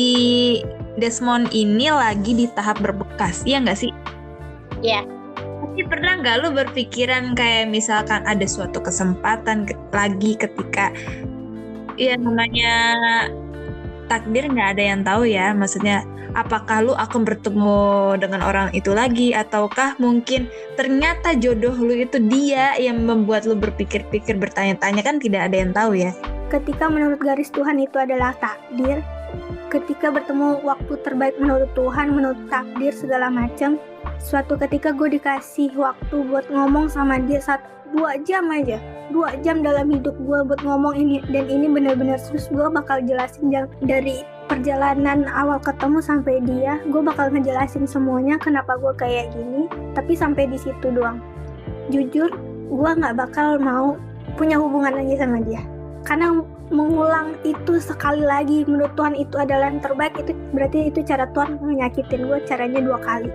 Desmond 0.97 1.51
ini 1.51 1.91
lagi 1.91 2.31
di 2.33 2.45
tahap 2.55 2.79
berbekas, 2.79 3.43
iya 3.43 3.59
nggak 3.59 3.77
sih? 3.77 3.91
Iya. 4.79 5.03
Tapi 5.74 5.89
pernah 5.89 6.22
nggak 6.22 6.38
lu 6.46 6.53
berpikiran 6.53 7.34
kayak 7.34 7.65
misalkan 7.65 8.22
ada 8.30 8.46
suatu 8.46 8.77
kesempatan 8.77 9.65
ke- 9.65 9.74
lagi 9.89 10.38
ketika 10.38 10.94
ya 11.98 12.13
namanya 12.13 12.74
takdir 14.06 14.46
nggak 14.53 14.77
ada 14.77 14.84
yang 14.94 15.01
tahu 15.01 15.25
ya 15.25 15.50
maksudnya 15.58 16.06
apakah 16.38 16.86
lu 16.86 16.94
akan 16.94 17.25
bertemu 17.25 17.82
dengan 18.22 18.46
orang 18.46 18.70
itu 18.77 18.94
lagi 18.94 19.34
ataukah 19.34 19.98
mungkin 19.98 20.46
ternyata 20.77 21.34
jodoh 21.42 21.74
lu 21.74 21.98
itu 21.98 22.22
dia 22.22 22.77
yang 22.77 23.01
membuat 23.01 23.50
lu 23.50 23.58
berpikir-pikir 23.58 24.38
bertanya-tanya 24.38 25.01
kan 25.01 25.18
tidak 25.18 25.50
ada 25.50 25.58
yang 25.58 25.74
tahu 25.74 25.98
ya. 25.98 26.13
Ketika 26.53 26.86
menurut 26.86 27.18
garis 27.18 27.50
Tuhan 27.50 27.82
itu 27.82 27.98
adalah 27.98 28.38
takdir 28.38 29.01
ketika 29.69 30.13
bertemu 30.13 30.61
waktu 30.61 30.93
terbaik 31.01 31.35
menurut 31.41 31.69
Tuhan 31.73 32.13
menurut 32.13 32.41
takdir 32.47 32.93
segala 32.93 33.27
macam 33.33 33.81
suatu 34.21 34.55
ketika 34.55 34.93
gue 34.93 35.17
dikasih 35.19 35.73
waktu 35.75 36.15
buat 36.29 36.45
ngomong 36.53 36.87
sama 36.87 37.17
dia 37.23 37.41
satu 37.41 37.73
dua 37.93 38.17
jam 38.25 38.49
aja. 38.49 38.81
Dua 39.13 39.37
jam 39.45 39.61
dalam 39.61 39.93
hidup 39.93 40.17
gue 40.17 40.39
buat 40.49 40.61
ngomong 40.65 40.97
ini. 40.97 41.21
Dan 41.29 41.45
ini 41.47 41.69
benar-benar 41.69 42.17
terus 42.17 42.49
gue 42.49 42.65
bakal 42.73 43.05
jelasin 43.05 43.53
dari 43.85 44.25
perjalanan 44.49 45.29
awal 45.29 45.55
ketemu 45.63 46.03
sampai 46.03 46.43
dia 46.43 46.75
gue 46.91 46.99
bakal 46.99 47.31
ngejelasin 47.31 47.87
semuanya 47.87 48.35
kenapa 48.35 48.75
gue 48.75 48.91
kayak 48.99 49.31
gini 49.31 49.71
tapi 49.95 50.17
sampai 50.17 50.49
di 50.49 50.57
situ 50.59 50.89
doang. 50.91 51.21
Jujur 51.93 52.33
gue 52.67 52.91
nggak 52.97 53.15
bakal 53.15 53.61
mau 53.61 53.95
punya 54.35 54.57
hubungan 54.57 54.97
lagi 54.97 55.15
sama 55.15 55.39
dia. 55.45 55.61
Karena 56.03 56.43
mengulang 56.72 57.36
itu 57.43 57.82
sekali 57.82 58.24
lagi 58.24 58.63
menurut 58.63 58.93
Tuhan 58.96 59.15
itu 59.17 59.36
adalah 59.36 59.67
yang 59.74 59.84
terbaik 59.84 60.15
itu 60.22 60.32
berarti 60.55 60.88
itu 60.88 61.00
cara 61.03 61.27
Tuhan 61.34 61.60
menyakitin 61.60 62.29
gue 62.29 62.39
caranya 62.48 62.79
dua 62.79 63.00
kali. 63.01 63.29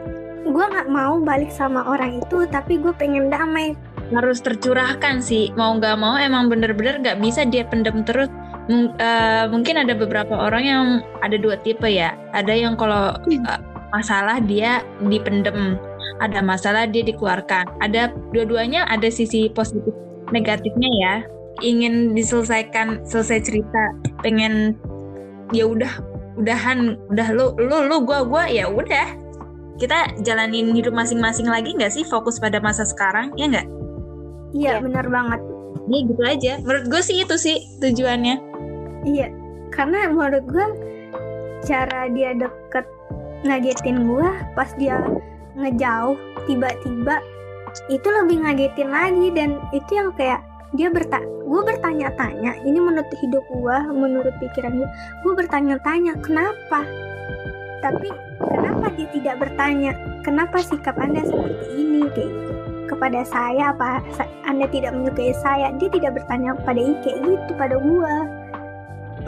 Gue 0.48 0.64
nggak 0.64 0.88
mau 0.88 1.20
balik 1.20 1.52
sama 1.52 1.84
orang 1.84 2.24
itu 2.24 2.48
tapi 2.48 2.80
gue 2.80 2.94
pengen 2.96 3.28
damai. 3.28 3.76
Harus 4.08 4.40
tercurahkan 4.40 5.20
sih 5.20 5.52
mau 5.58 5.76
nggak 5.76 5.96
mau 6.00 6.16
emang 6.16 6.48
bener-bener 6.48 7.02
nggak 7.04 7.20
bisa 7.20 7.44
dia 7.44 7.68
pendem 7.68 8.06
terus. 8.06 8.32
Mung- 8.68 8.92
eh, 9.00 9.48
mungkin 9.48 9.80
ada 9.80 9.96
beberapa 9.96 10.32
orang 10.36 10.64
yang 10.64 10.84
ada 11.24 11.36
dua 11.36 11.56
tipe 11.60 11.88
ya. 11.88 12.16
Ada 12.32 12.52
yang 12.52 12.76
kalau 12.80 13.12
eh, 13.28 13.60
masalah 13.92 14.40
dia 14.40 14.80
dipendem 15.04 15.76
ada 16.18 16.40
masalah 16.42 16.88
dia 16.88 17.04
dikeluarkan. 17.04 17.68
Ada 17.84 18.10
dua-duanya 18.32 18.88
ada 18.88 19.08
sisi 19.12 19.52
positif 19.52 19.92
negatifnya 20.32 20.90
ya 21.00 21.14
ingin 21.60 22.14
diselesaikan 22.14 23.02
selesai 23.04 23.42
cerita 23.44 23.82
pengen 24.22 24.74
ya 25.50 25.64
udah 25.66 25.90
udahan 26.38 26.94
udah 27.10 27.28
lu 27.34 27.54
lu 27.58 27.88
lu 27.88 27.96
gua 28.04 28.22
gua 28.22 28.44
ya 28.46 28.70
udah 28.70 29.08
kita 29.78 30.10
jalanin 30.22 30.74
hidup 30.74 30.90
masing-masing 30.94 31.46
lagi 31.46 31.74
nggak 31.74 31.90
sih 31.90 32.02
fokus 32.02 32.38
pada 32.38 32.58
masa 32.58 32.82
sekarang 32.82 33.30
ya 33.34 33.46
nggak 33.46 33.66
iya 34.52 34.78
Iya. 34.78 34.82
benar 34.82 35.06
banget 35.08 35.40
Ya 35.88 36.04
gitu 36.04 36.20
aja. 36.20 36.52
Menurut 36.68 36.84
gue 36.92 37.00
sih 37.00 37.16
itu 37.24 37.36
sih 37.40 37.56
tujuannya. 37.80 38.36
iya 39.08 39.32
karena 39.72 40.12
menurut 40.12 40.44
gue 40.44 40.66
cara 41.64 42.12
dia 42.12 42.36
deket 42.36 42.84
ngagetin 43.40 44.04
gue 44.04 44.28
pas 44.52 44.68
dia 44.76 45.00
ngejauh 45.56 46.12
tiba-tiba 46.44 47.24
itu 47.88 48.04
lebih 48.04 48.36
ngagetin 48.44 48.88
lagi 48.92 49.32
dan 49.32 49.56
itu 49.72 49.90
yang 49.96 50.12
kayak 50.12 50.44
dia 50.76 50.92
berta 50.92 51.16
gue 51.48 51.60
bertanya-tanya 51.64 52.60
ini 52.68 52.76
menurut 52.76 53.08
hidup 53.24 53.40
gue 53.48 53.76
menurut 53.88 54.34
pikiran 54.36 54.84
gue 54.84 54.88
gue 55.24 55.32
bertanya-tanya 55.32 56.12
kenapa? 56.20 56.84
Tapi 57.80 58.10
kenapa 58.42 58.92
dia 58.98 59.08
tidak 59.16 59.36
bertanya 59.40 59.96
kenapa 60.20 60.60
sikap 60.60 60.98
anda 61.00 61.24
seperti 61.24 61.66
ini? 61.72 62.04
Kayak 62.12 62.28
gitu. 62.28 62.52
Kepada 62.88 63.20
saya 63.24 63.72
apa 63.72 64.04
anda 64.44 64.68
tidak 64.68 64.92
menyukai 64.92 65.32
saya? 65.40 65.72
Dia 65.80 65.88
tidak 65.88 66.20
bertanya 66.20 66.52
pada 66.60 66.80
i 66.80 66.92
kayak 67.00 67.18
gitu 67.24 67.52
pada 67.56 67.76
gue 67.80 68.16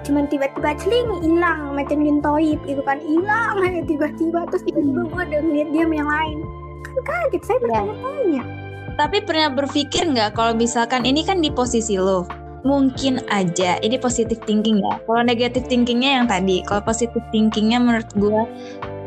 cuman 0.00 0.25
tiba-tiba 0.32 0.73
celing 0.80 1.20
hilang 1.20 1.76
macam 1.76 2.00
jin 2.04 2.20
toib 2.20 2.61
gitu 2.68 2.82
kan. 2.85 3.00
Hilang 3.00 3.64
aja 3.64 3.80
tiba-tiba 3.90 4.44
terus 4.52 4.64
tiba-tiba 4.68 5.09
gue 5.09 5.23
udah 5.25 5.40
ngeliat 5.40 5.68
dia 5.73 5.85
yang 5.88 6.09
lain. 6.09 6.38
Kan 6.85 6.97
kaget 7.00 7.42
saya 7.49 7.59
bertanya-tanya 7.64 8.60
Tapi 8.99 9.23
pernah 9.25 9.50
berpikir 9.52 10.06
nggak 10.11 10.38
kalau 10.38 10.52
misalkan 10.54 11.06
ini 11.06 11.23
kan 11.25 11.40
di 11.42 11.50
posisi 11.50 11.97
lo, 11.97 12.26
mungkin 12.64 13.20
aja 13.32 13.80
ini 13.80 13.97
positive 13.97 14.40
thinking 14.44 14.80
ya. 14.80 15.00
Kalau 15.04 15.23
negative 15.25 15.66
thinkingnya 15.68 16.20
yang 16.20 16.26
tadi, 16.28 16.61
kalau 16.64 16.85
positive 16.85 17.25
thinkingnya 17.32 17.80
menurut 17.80 18.11
gue 18.16 18.42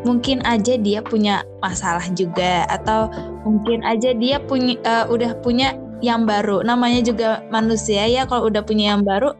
mungkin 0.03 0.43
aja 0.43 0.75
dia 0.75 0.99
punya 0.99 1.47
masalah 1.63 2.03
juga 2.11 2.67
atau 2.67 3.07
mungkin 3.47 3.85
aja 3.87 4.11
dia 4.11 4.41
punya 4.43 4.75
eh, 4.83 5.05
udah 5.07 5.37
punya 5.39 5.77
yang 6.03 6.27
baru. 6.27 6.65
Namanya 6.65 6.99
juga 7.05 7.39
manusia 7.47 8.03
ya 8.09 8.27
kalau 8.27 8.51
udah 8.51 8.61
punya 8.65 8.97
yang 8.97 9.07
baru, 9.07 9.31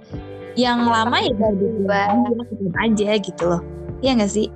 yang 0.55 0.88
lama 0.88 1.19
ya 1.19 1.33
baru 1.35 2.31
aja 2.79 3.09
gitu 3.19 3.43
loh. 3.43 3.62
Iya 4.00 4.19
nggak 4.19 4.31
sih? 4.31 4.47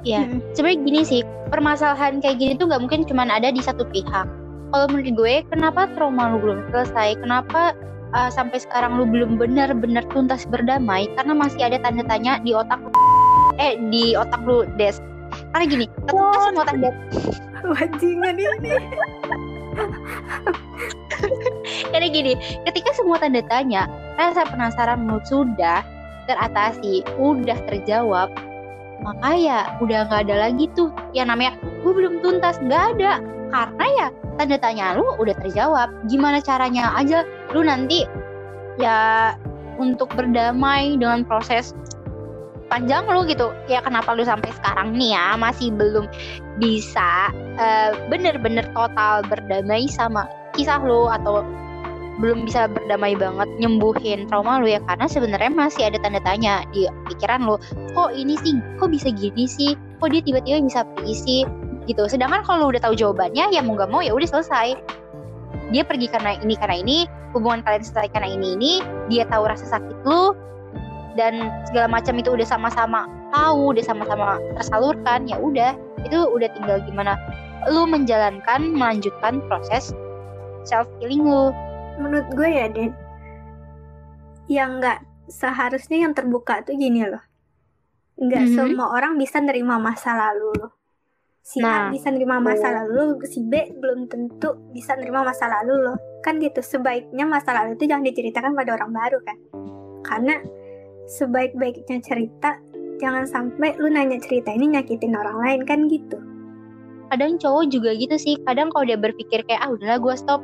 Ya, 0.00 0.24
Mm. 0.24 0.40
sebenarnya 0.56 0.80
gini 0.80 1.00
sih, 1.04 1.20
permasalahan 1.52 2.24
kayak 2.24 2.40
gini 2.40 2.52
tuh 2.56 2.72
nggak 2.72 2.80
mungkin 2.80 3.04
cuma 3.04 3.28
ada 3.28 3.52
di 3.52 3.60
satu 3.60 3.84
pihak. 3.84 4.39
Kalau 4.70 4.86
menurut 4.86 5.10
gue, 5.18 5.34
kenapa 5.50 5.90
trauma 5.98 6.30
lu 6.30 6.38
belum 6.38 6.58
selesai? 6.70 7.18
Kenapa 7.18 7.74
uh, 8.14 8.30
sampai 8.30 8.62
sekarang 8.62 9.02
lu 9.02 9.04
belum 9.06 9.34
benar-benar 9.34 10.06
tuntas 10.14 10.46
berdamai? 10.46 11.10
Karena 11.18 11.34
masih 11.34 11.66
ada 11.66 11.82
tanda 11.82 12.06
tanya 12.06 12.38
di 12.38 12.54
otak 12.54 12.78
lu. 12.78 12.90
Eh, 13.58 13.74
di 13.90 14.14
otak 14.14 14.40
lu, 14.46 14.62
Des. 14.78 15.02
Karena 15.50 15.66
gini, 15.66 15.86
ketika 15.90 16.38
semua 16.46 16.64
tanda 16.70 16.90
wajingan 17.74 18.36
ini 18.38 18.72
karena 21.92 22.08
gini, 22.08 22.32
ketika 22.66 22.90
semua 22.96 23.16
tanda 23.20 23.42
tanya, 23.46 23.86
rasa 24.16 24.46
penasaran 24.48 25.06
lu 25.06 25.18
sudah 25.26 25.84
teratasi, 26.26 27.02
udah 27.18 27.58
terjawab, 27.68 28.30
maka 29.02 29.30
ya 29.34 29.58
udah 29.82 30.06
nggak 30.08 30.30
ada 30.30 30.48
lagi 30.48 30.70
tuh 30.78 30.92
yang 31.16 31.28
namanya 31.28 31.56
gue 31.82 31.92
belum 31.92 32.20
tuntas 32.22 32.60
nggak 32.62 32.96
ada 32.96 33.18
karena 33.50 33.86
ya 33.98 34.08
tanda 34.38 34.56
tanya 34.56 34.96
lu 34.96 35.04
udah 35.18 35.34
terjawab. 35.42 35.88
Gimana 36.08 36.38
caranya 36.40 36.94
aja 36.96 37.26
lu 37.52 37.66
nanti 37.66 38.06
ya 38.78 39.34
untuk 39.76 40.08
berdamai 40.14 40.96
dengan 40.96 41.26
proses 41.26 41.74
panjang 42.70 43.04
lu 43.10 43.26
gitu. 43.26 43.50
Ya 43.66 43.82
kenapa 43.82 44.14
lu 44.14 44.22
sampai 44.22 44.54
sekarang 44.54 44.94
nih 44.94 45.12
ya 45.18 45.34
masih 45.34 45.74
belum 45.74 46.06
bisa 46.62 47.34
uh, 47.58 47.90
bener-bener 48.08 48.64
total 48.72 49.26
berdamai 49.26 49.90
sama 49.90 50.30
kisah 50.54 50.78
lu 50.80 51.10
atau 51.10 51.42
belum 52.20 52.44
bisa 52.44 52.68
berdamai 52.68 53.16
banget 53.16 53.48
nyembuhin 53.58 54.28
trauma 54.30 54.62
lu 54.62 54.70
ya. 54.70 54.80
Karena 54.86 55.10
sebenarnya 55.10 55.50
masih 55.50 55.90
ada 55.90 55.98
tanda 55.98 56.22
tanya 56.22 56.62
di 56.70 56.86
pikiran 57.10 57.42
lu. 57.42 57.58
Kok 57.96 58.14
ini 58.14 58.38
sih? 58.38 58.54
Kok 58.78 58.92
bisa 58.92 59.10
gini 59.10 59.44
sih? 59.48 59.74
Kok 59.98 60.08
dia 60.14 60.22
tiba-tiba 60.22 60.62
bisa 60.62 60.80
pergi 60.94 61.44
gitu. 61.88 62.04
Sedangkan 62.10 62.44
kalau 62.44 62.68
udah 62.68 62.82
tahu 62.82 62.94
jawabannya 62.96 63.54
ya 63.54 63.60
mau 63.64 63.78
gak 63.78 63.90
mau 63.90 64.02
ya 64.04 64.12
udah 64.12 64.28
selesai. 64.28 64.76
Dia 65.70 65.86
pergi 65.86 66.10
karena 66.10 66.34
ini 66.42 66.54
karena 66.58 66.76
ini 66.82 66.96
hubungan 67.30 67.62
kalian 67.62 67.84
selesai 67.86 68.10
karena 68.10 68.28
ini 68.34 68.58
ini 68.58 68.72
dia 69.06 69.22
tahu 69.30 69.46
rasa 69.46 69.78
sakit 69.78 70.02
lu 70.02 70.34
dan 71.14 71.50
segala 71.70 71.86
macam 71.90 72.18
itu 72.18 72.34
udah 72.34 72.46
sama-sama 72.46 73.06
tahu 73.30 73.74
udah 73.74 73.84
sama-sama 73.86 74.42
tersalurkan 74.58 75.30
ya 75.30 75.38
udah. 75.38 75.78
Itu 76.02 76.26
udah 76.34 76.48
tinggal 76.52 76.82
gimana 76.84 77.14
lu 77.68 77.84
menjalankan 77.86 78.72
melanjutkan 78.74 79.44
proses 79.46 79.94
self 80.66 80.90
healing 80.98 81.22
lu. 81.22 81.54
Menurut 82.00 82.26
gue 82.34 82.48
ya 82.48 82.66
Den 82.72 82.96
yang 84.50 84.82
nggak 84.82 85.06
seharusnya 85.30 86.02
yang 86.02 86.12
terbuka 86.16 86.66
tuh 86.66 86.74
gini 86.74 87.06
loh. 87.06 87.22
Nggak 88.18 88.42
mm 88.42 88.50
-hmm. 88.50 88.58
semua 88.58 88.86
orang 88.90 89.14
bisa 89.14 89.38
nerima 89.38 89.78
masa 89.78 90.16
lalu 90.18 90.50
loh 90.58 90.79
si 91.40 91.58
nah, 91.60 91.88
A 91.88 91.92
bisa 91.92 92.12
nerima 92.12 92.36
masa 92.38 92.68
lalu 92.68 93.16
si 93.24 93.40
B 93.40 93.72
belum 93.80 94.06
tentu 94.12 94.60
bisa 94.76 94.94
nerima 94.96 95.24
masa 95.24 95.48
lalu 95.48 95.90
loh. 95.90 95.96
Kan 96.20 96.36
gitu 96.38 96.60
sebaiknya 96.60 97.24
masa 97.24 97.56
lalu 97.56 97.80
itu 97.80 97.88
jangan 97.88 98.04
diceritakan 98.04 98.52
pada 98.52 98.70
orang 98.76 98.92
baru 98.92 99.18
kan. 99.24 99.36
Karena 100.04 100.34
sebaik-baiknya 101.08 101.98
cerita 102.04 102.60
jangan 103.00 103.24
sampai 103.24 103.74
lu 103.80 103.88
nanya 103.88 104.20
cerita 104.20 104.52
ini 104.52 104.76
nyakitin 104.76 105.16
orang 105.16 105.38
lain 105.40 105.60
kan 105.64 105.88
gitu. 105.88 106.20
Kadang 107.10 107.40
cowok 107.42 107.64
juga 107.72 107.90
gitu 107.96 108.14
sih 108.20 108.38
kadang 108.46 108.70
kalau 108.70 108.86
dia 108.86 109.00
berpikir 109.00 109.42
kayak 109.48 109.64
ah 109.64 109.72
udahlah 109.72 109.98
gue 109.98 110.14
stop. 110.14 110.40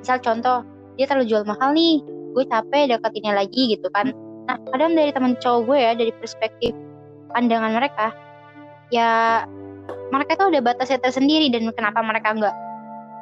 Misal 0.00 0.22
contoh 0.22 0.64
dia 0.96 1.04
terlalu 1.10 1.28
jual 1.28 1.44
mahal 1.44 1.74
nih 1.76 2.00
gue 2.30 2.44
capek 2.46 2.94
deketinnya 2.96 3.34
lagi 3.34 3.76
gitu 3.76 3.90
kan. 3.92 4.14
Nah 4.46 4.56
kadang 4.72 4.94
dari 4.94 5.10
teman 5.12 5.34
cowok 5.42 5.60
gue 5.68 5.78
ya 5.78 5.92
dari 5.98 6.12
perspektif 6.16 6.72
pandangan 7.34 7.76
mereka 7.76 8.14
ya 8.90 9.44
mereka 10.10 10.34
tuh 10.36 10.50
udah 10.50 10.62
batasnya 10.62 10.98
tersendiri 10.98 11.48
dan 11.54 11.70
kenapa 11.74 12.02
mereka 12.02 12.34
nggak 12.34 12.54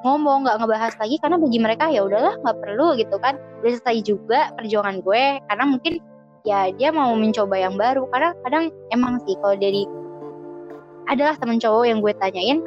ngomong 0.06 0.46
nggak 0.46 0.56
ngebahas 0.62 0.94
lagi 1.02 1.16
karena 1.18 1.36
bagi 1.42 1.58
mereka 1.58 1.84
ya 1.90 2.06
udahlah 2.06 2.34
nggak 2.40 2.58
perlu 2.62 2.96
gitu 2.96 3.16
kan. 3.20 3.36
Udah 3.62 3.70
selesai 3.76 3.96
juga 4.06 4.40
perjuangan 4.56 5.02
gue 5.04 5.22
karena 5.50 5.64
mungkin 5.66 5.94
ya 6.46 6.70
dia 6.74 6.88
mau 6.94 7.12
mencoba 7.18 7.56
yang 7.58 7.74
baru. 7.76 8.06
Karena 8.14 8.32
kadang 8.46 8.64
emang 8.94 9.20
sih 9.26 9.36
kalau 9.42 9.56
dari 9.58 9.84
adalah 11.08 11.34
temen 11.40 11.56
cowok 11.56 11.84
yang 11.88 12.04
gue 12.04 12.12
tanyain 12.20 12.60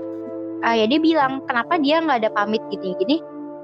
uh, 0.65 0.75
ya 0.77 0.86
dia 0.89 1.00
bilang 1.01 1.45
kenapa 1.45 1.77
dia 1.77 2.01
nggak 2.01 2.25
ada 2.25 2.29
pamit 2.33 2.62
gini-gini? 2.69 3.21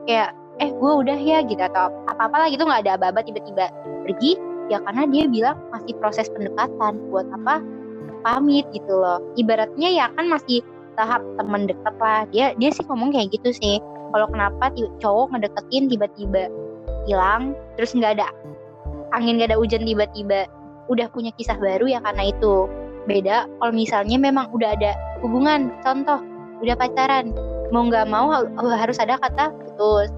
Kayak 0.09 0.33
eh 0.57 0.73
gue 0.73 0.91
udah 1.05 1.17
ya 1.21 1.45
gitu 1.45 1.61
atau 1.61 1.93
apa-apa 2.09 2.45
lah 2.45 2.47
gitu 2.49 2.65
nggak 2.65 2.81
ada 2.87 2.97
aba-aba 2.97 3.21
tiba-tiba 3.21 3.69
pergi. 4.05 4.37
Ya 4.67 4.83
karena 4.83 5.07
dia 5.07 5.31
bilang 5.31 5.55
masih 5.71 5.95
proses 6.03 6.27
pendekatan 6.27 6.99
buat 7.07 7.23
apa 7.31 7.63
pamit 8.27 8.67
gitu 8.75 8.91
loh. 8.91 9.23
Ibaratnya 9.39 9.87
ya 9.87 10.11
kan 10.19 10.27
masih 10.27 10.59
tahap 10.99 11.23
teman 11.39 11.63
dekat 11.63 11.95
lah. 12.03 12.27
Dia 12.35 12.51
dia 12.59 12.69
sih 12.75 12.83
ngomong 12.83 13.15
kayak 13.15 13.31
gitu 13.31 13.55
sih. 13.55 13.79
Kalau 14.11 14.27
kenapa 14.27 14.75
cowok 14.99 15.31
ngedeketin 15.31 15.87
tiba-tiba 15.87 16.51
hilang 17.07 17.55
terus 17.79 17.95
nggak 17.95 18.19
ada 18.19 18.27
angin 19.15 19.39
nggak 19.39 19.55
ada 19.55 19.59
hujan 19.59 19.87
tiba-tiba 19.87 20.43
udah 20.91 21.07
punya 21.15 21.31
kisah 21.39 21.55
baru 21.55 21.87
ya 21.87 22.03
karena 22.03 22.35
itu. 22.35 22.67
Beda 23.07 23.47
kalau 23.63 23.71
misalnya 23.71 24.19
memang 24.19 24.51
udah 24.51 24.75
ada 24.75 24.91
hubungan 25.23 25.71
contoh 25.79 26.19
udah 26.59 26.75
pacaran 26.75 27.31
mau 27.71 27.87
nggak 27.87 28.11
mau 28.11 28.27
harus 28.59 28.99
ada 28.99 29.15
kata 29.15 29.55
putus 29.55 30.11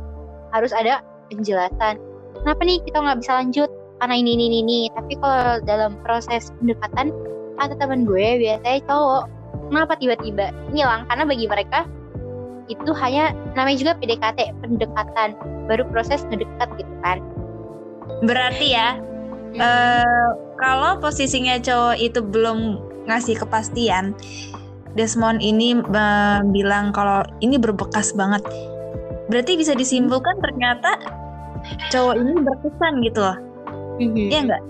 harus 0.50 0.74
ada 0.74 1.06
penjelasan. 1.30 2.02
Kenapa 2.42 2.62
nih 2.66 2.82
kita 2.82 2.98
nggak 2.98 3.20
bisa 3.22 3.32
lanjut? 3.38 3.70
Karena 4.00 4.16
ini 4.16 4.32
ini 4.34 4.46
ini. 4.64 4.80
Tapi 4.96 5.14
kalau 5.20 5.62
dalam 5.68 6.00
proses 6.02 6.50
pendekatan 6.58 7.14
kata 7.60 7.76
teman 7.76 8.08
gue 8.08 8.28
biasanya 8.40 8.80
cowok. 8.88 9.24
Kenapa 9.70 9.94
tiba-tiba 10.00 10.46
ngilang 10.72 11.06
karena 11.12 11.24
bagi 11.28 11.46
mereka 11.46 11.80
itu 12.70 12.92
hanya 12.96 13.34
namanya 13.54 13.78
juga 13.78 13.94
PDKT 14.00 14.40
pendekatan. 14.64 15.30
Baru 15.68 15.84
proses 15.92 16.24
ngedekat 16.32 16.70
gitu 16.80 16.94
kan. 17.04 17.20
Berarti 18.24 18.68
ya 18.74 18.98
hmm. 18.98 19.60
uh, 19.60 20.30
kalau 20.58 20.98
posisinya 21.04 21.60
cowok 21.60 21.98
itu 22.00 22.20
belum 22.24 22.80
ngasih 23.06 23.42
kepastian 23.42 24.14
Desmond 24.98 25.42
ini 25.46 25.78
uh, 25.78 26.42
bilang 26.50 26.90
kalau 26.96 27.22
ini 27.46 27.62
berbekas 27.62 28.16
banget. 28.18 28.42
Berarti 29.30 29.62
bisa 29.62 29.78
disimpulkan 29.78 30.42
ternyata 30.42 30.98
cowok 31.94 32.16
ini 32.18 32.34
berkesan 32.42 32.94
gitu 33.06 33.20
loh. 33.22 33.38
Mm-hmm. 34.00 34.28
iya 34.32 34.40
nggak? 34.48 34.64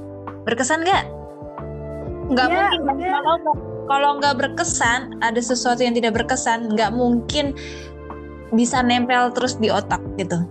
Berkesan 0.44 0.84
nggak 0.84 1.19
nggak 2.30 2.48
ya, 2.50 2.70
mungkin 2.86 3.10
kalau 3.10 3.36
kalau 3.90 4.10
nggak 4.22 4.36
berkesan 4.38 5.18
ada 5.26 5.42
sesuatu 5.42 5.82
yang 5.82 5.98
tidak 5.98 6.14
berkesan 6.14 6.70
nggak 6.78 6.94
mungkin 6.94 7.58
bisa 8.54 8.86
nempel 8.86 9.34
terus 9.34 9.58
di 9.58 9.74
otak 9.74 10.02
gitu. 10.22 10.46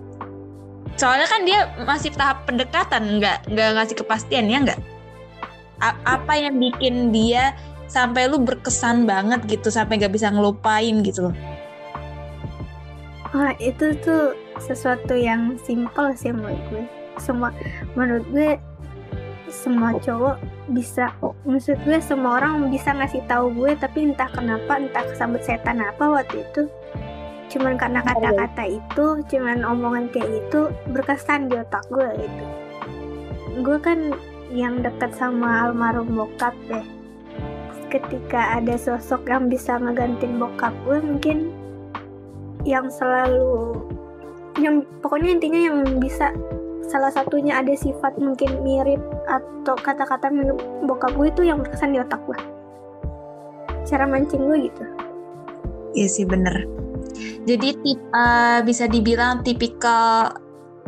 Soalnya 0.99 1.27
kan 1.31 1.47
dia 1.47 1.71
masih 1.87 2.11
tahap 2.11 2.43
pendekatan 2.43 3.23
nggak 3.23 3.47
nggak 3.47 3.69
ngasih 3.79 3.95
kepastian 3.95 4.51
ya 4.51 4.59
nggak? 4.59 4.79
Apa 6.03 6.35
yang 6.35 6.59
bikin 6.59 7.15
dia 7.15 7.55
sampai 7.87 8.27
lu 8.27 8.43
berkesan 8.43 9.07
banget 9.07 9.39
gitu 9.47 9.71
sampai 9.71 9.95
nggak 9.95 10.11
bisa 10.11 10.27
ngelupain 10.27 10.99
gitu 11.07 11.31
loh. 11.31 11.35
Wah 13.31 13.55
itu 13.63 13.95
tuh 14.03 14.35
sesuatu 14.59 15.15
yang 15.15 15.55
simpel 15.63 16.11
sih 16.19 16.35
menurut 16.35 16.59
gue. 16.67 16.83
Semua 17.15 17.55
menurut 17.95 18.27
gue 18.35 18.59
semua 19.47 19.95
cowok 20.03 20.58
bisa 20.69 21.13
maksud 21.45 21.77
gue 21.83 21.97
semua 21.99 22.39
orang 22.41 22.69
bisa 22.69 22.93
ngasih 22.93 23.25
tahu 23.25 23.51
gue 23.53 23.73
tapi 23.77 24.09
entah 24.13 24.29
kenapa 24.29 24.77
entah 24.77 25.03
kesambet 25.09 25.43
setan 25.43 25.81
apa 25.81 26.21
waktu 26.21 26.45
itu. 26.45 26.69
Cuman 27.49 27.81
karena 27.81 28.05
kata-kata 28.05 28.63
itu 28.69 29.05
cuman 29.25 29.65
omongan 29.65 30.13
kayak 30.13 30.29
itu 30.45 30.69
berkesan 30.93 31.49
di 31.49 31.57
otak 31.57 31.81
gue 31.89 32.09
itu 32.21 32.45
gue 33.59 33.77
kan 33.81 34.15
yang 34.49 34.81
dekat 34.81 35.13
sama 35.13 35.67
almarhum 35.67 36.09
bokap 36.15 36.55
deh. 36.71 36.85
Ketika 37.89 38.61
ada 38.61 38.77
sosok 38.77 39.25
yang 39.25 39.49
bisa 39.49 39.77
ngegantiin 39.81 40.37
bokap 40.37 40.73
gue 40.85 41.01
mungkin 41.01 41.49
yang 42.63 42.87
selalu 42.91 43.81
yang 44.59 44.83
pokoknya 44.99 45.39
intinya 45.39 45.59
yang 45.71 45.77
bisa 45.97 46.35
salah 46.89 47.13
satunya 47.13 47.61
ada 47.61 47.71
sifat 47.77 48.17
mungkin 48.17 48.65
mirip 48.65 48.99
atau 49.29 49.77
kata-kata 49.77 50.33
mirip 50.33 50.57
bokap 50.89 51.13
gue 51.13 51.29
itu 51.29 51.41
yang 51.45 51.61
berkesan 51.61 51.93
di 51.93 52.01
otak 52.01 52.19
gue. 52.25 52.39
Cara 53.85 54.09
mancing 54.09 54.41
gue 54.49 54.57
gitu. 54.67 54.83
Iya 55.93 56.07
sih 56.09 56.25
bener. 56.25 56.65
Jadi 57.45 57.77
tip, 57.81 57.99
uh, 58.13 58.61
bisa 58.65 58.89
dibilang 58.89 59.45
tipikal 59.45 60.33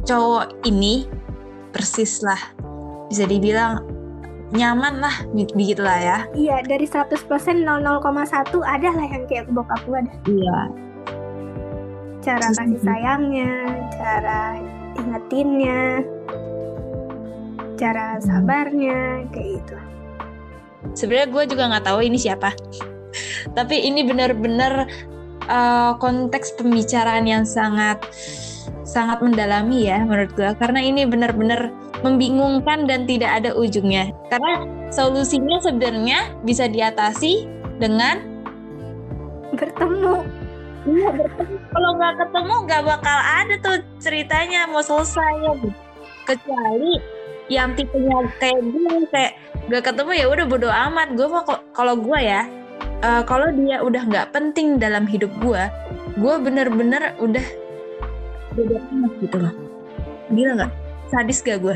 cowok 0.03 0.65
ini 0.65 1.05
persis 1.69 2.25
lah. 2.25 2.41
Bisa 3.07 3.29
dibilang 3.29 3.85
nyaman 4.51 4.99
lah 4.99 5.15
begitu 5.31 5.85
lah 5.85 5.99
ya. 6.01 6.17
Iya 6.33 6.65
dari 6.65 6.89
100% 6.89 7.21
0,1 7.63 7.69
ada 8.65 8.89
lah 8.89 9.07
yang 9.07 9.23
kayak 9.29 9.47
bokap 9.53 9.79
gue 9.85 9.97
ada. 10.01 10.13
Iya. 10.27 10.57
Cara 12.21 12.53
kasih 12.53 12.77
sayangnya 12.85 13.53
cara 13.97 14.61
ingetinnya 14.97 16.03
cara 17.79 18.21
sabarnya 18.21 19.25
kayak 19.33 19.47
gitu. 19.61 19.77
Sebenarnya 20.93 21.27
gue 21.29 21.43
juga 21.49 21.63
nggak 21.71 21.85
tahu 21.87 21.99
ini 22.05 22.17
siapa. 22.17 22.53
Tapi 23.57 23.75
ini 23.85 24.05
benar-benar 24.05 24.85
uh, 25.49 25.97
konteks 25.97 26.57
pembicaraan 26.61 27.25
yang 27.25 27.43
sangat 27.43 28.01
sangat 28.85 29.23
mendalami 29.23 29.87
ya 29.87 30.03
menurut 30.03 30.35
gue 30.35 30.51
karena 30.59 30.83
ini 30.83 31.07
benar-benar 31.07 31.71
membingungkan 32.01 32.89
dan 32.89 33.05
tidak 33.05 33.41
ada 33.41 33.55
ujungnya. 33.55 34.11
Karena 34.27 34.65
solusinya 34.91 35.61
sebenarnya 35.63 36.33
bisa 36.43 36.67
diatasi 36.67 37.47
dengan 37.77 38.25
bertemu 39.55 40.40
Iya 40.81 41.09
Kalau 41.71 41.89
nggak 41.97 42.13
ketemu 42.17 42.55
nggak 42.65 42.83
bakal 42.85 43.17
ada 43.21 43.55
tuh 43.61 43.77
ceritanya 44.01 44.65
mau 44.65 44.81
selesai 44.81 45.33
ya. 45.45 45.53
Kecuali 46.25 46.93
yang 47.51 47.75
tipenya 47.75 48.17
kayak 48.39 48.61
gue 48.63 48.93
kayak 49.11 49.33
nggak 49.67 49.83
ketemu 49.91 50.11
ya 50.17 50.25
udah 50.29 50.45
bodo 50.49 50.69
amat. 50.69 51.07
Gue 51.13 51.27
mau 51.29 51.43
kalau 51.75 51.93
gue 51.99 52.19
ya 52.21 52.49
uh, 53.05 53.21
kalau 53.25 53.53
dia 53.53 53.81
udah 53.81 54.03
nggak 54.09 54.27
penting 54.33 54.81
dalam 54.81 55.05
hidup 55.05 55.29
gue, 55.41 55.63
gue 56.17 56.35
bener-bener 56.41 57.13
udah 57.21 57.45
bodo 58.57 58.75
amat 58.77 59.11
gitu 59.21 59.37
loh. 59.37 59.53
Gila 60.31 60.51
nggak? 60.65 60.71
Sadis 61.11 61.43
gak 61.43 61.59
gue? 61.59 61.75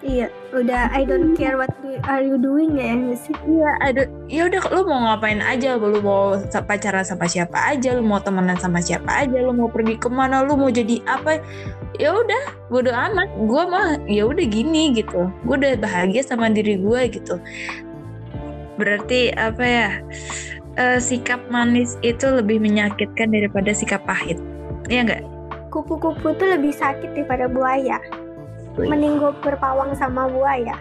Iya, 0.00 0.32
udah 0.56 0.88
I 0.96 1.04
don't 1.04 1.36
care 1.36 1.60
what 1.60 1.68
you- 1.84 2.00
are 2.08 2.24
you 2.24 2.40
doing 2.40 2.80
ya 2.80 2.96
sih? 3.20 3.36
Iya, 3.44 3.70
ada 3.84 4.08
ya 4.32 4.48
udah 4.48 4.62
lu 4.72 4.88
mau 4.88 5.12
ngapain 5.12 5.44
aja, 5.44 5.76
lu 5.76 6.00
mau 6.00 6.40
pacaran 6.64 7.04
sama 7.04 7.28
siapa 7.28 7.60
aja, 7.68 7.92
lu 7.92 8.00
mau 8.00 8.16
temenan 8.16 8.56
sama 8.56 8.80
siapa 8.80 9.28
aja, 9.28 9.36
lu 9.44 9.52
mau 9.52 9.68
pergi 9.68 10.00
ke 10.00 10.08
mana, 10.08 10.40
lu 10.40 10.56
mau 10.56 10.72
jadi 10.72 11.04
apa, 11.04 11.44
ya 12.00 12.16
udah, 12.16 12.44
bodo 12.72 12.88
amat. 12.88 13.28
Gua 13.44 13.68
mah 13.68 13.88
ya 14.08 14.24
udah 14.24 14.46
gini 14.48 14.96
gitu. 14.96 15.28
Gue 15.44 15.60
udah 15.60 15.76
bahagia 15.76 16.24
sama 16.24 16.48
diri 16.48 16.80
gue 16.80 17.00
gitu. 17.20 17.36
Berarti 18.80 19.36
apa 19.36 19.64
ya? 19.64 19.90
eh, 20.80 20.96
sikap 21.02 21.42
manis 21.52 21.98
itu 22.00 22.24
lebih 22.24 22.62
menyakitkan 22.62 23.28
daripada 23.34 23.74
sikap 23.76 24.00
pahit. 24.08 24.40
Iya 24.88 25.00
enggak? 25.04 25.22
Kupu-kupu 25.68 26.34
tuh 26.40 26.48
lebih 26.56 26.72
sakit 26.72 27.12
daripada 27.14 27.50
buaya. 27.50 28.00
Mending 28.78 29.18
gue 29.18 29.32
berpawang 29.42 29.96
sama 29.98 30.30
buaya. 30.30 30.78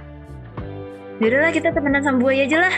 Yaudahlah 1.20 1.52
kita 1.52 1.74
temenan 1.74 2.06
sama 2.06 2.18
buaya 2.22 2.46
aja 2.46 2.58
lah. 2.64 2.76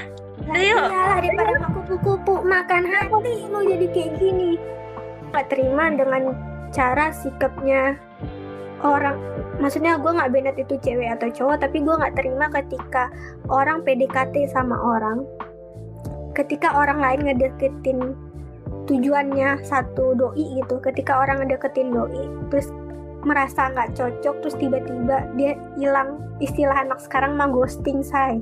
Ayo. 0.50 0.78
Iyalah 0.89 1.10
daripada 1.21 1.52
sama 1.62 1.69
kupu-kupu 1.78 2.34
makan 2.41 2.84
hati 2.89 3.34
lo 3.52 3.60
jadi 3.62 3.88
kayak 3.91 4.12
gini. 4.17 4.58
Gak 5.32 5.47
terima 5.54 5.93
dengan 5.93 6.34
cara 6.74 7.13
sikapnya 7.13 8.00
orang. 8.82 9.19
Maksudnya 9.62 10.02
gue 10.02 10.10
nggak 10.10 10.32
benet 10.34 10.58
itu 10.58 10.74
cewek 10.82 11.13
atau 11.21 11.30
cowok, 11.30 11.62
tapi 11.62 11.86
gue 11.86 11.93
nggak 11.93 12.17
terima 12.17 12.50
ketika 12.50 13.13
orang 13.45 13.86
PDKT 13.86 14.50
sama 14.50 14.74
orang. 14.82 15.21
Ketika 16.34 16.74
orang 16.74 16.97
lain 16.97 17.30
ngedeketin 17.30 18.17
tujuannya 18.89 19.62
satu 19.62 20.17
doi 20.17 20.58
gitu. 20.58 20.82
Ketika 20.82 21.21
orang 21.21 21.45
ngedeketin 21.45 21.93
doi, 21.93 22.26
terus 22.50 22.74
merasa 23.23 23.69
nggak 23.71 23.93
cocok, 23.97 24.36
terus 24.41 24.55
tiba-tiba 24.57 25.29
dia 25.38 25.57
hilang. 25.77 26.21
Istilah 26.41 26.88
anak 26.88 26.99
sekarang 27.03 27.38
mah 27.38 27.49
ghosting 27.49 28.01
say. 28.01 28.41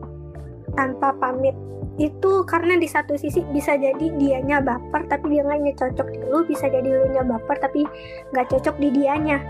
Tanpa 0.73 1.15
pamit. 1.17 1.55
Itu 1.99 2.47
karena 2.47 2.79
di 2.79 2.87
satu 2.87 3.19
sisi 3.19 3.43
bisa 3.51 3.75
jadi 3.75 4.15
dianya 4.15 4.63
baper 4.63 5.03
tapi 5.11 5.35
dia 5.35 5.43
nggak 5.43 5.75
cocok 5.75 6.07
di 6.15 6.17
lu 6.31 6.47
bisa 6.47 6.71
jadi 6.71 6.87
lu 6.87 7.11
nya 7.11 7.27
baper 7.27 7.59
tapi 7.59 7.83
nggak 8.31 8.47
cocok 8.55 8.75
di 8.79 8.89
dianya. 8.95 9.43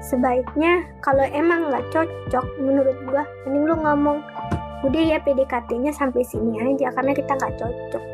Sebaiknya 0.00 0.88
kalau 1.04 1.28
emang 1.28 1.68
nggak 1.68 1.92
cocok 1.92 2.46
menurut 2.56 2.96
gua 3.04 3.28
mending 3.44 3.68
lu 3.68 3.76
ngomong 3.76 4.24
udah 4.80 5.02
ya 5.12 5.20
PDKT-nya 5.20 5.92
sampai 5.92 6.24
sini 6.24 6.56
aja 6.56 6.88
karena 6.96 7.12
kita 7.12 7.36
nggak 7.36 7.54
cocok. 7.60 8.04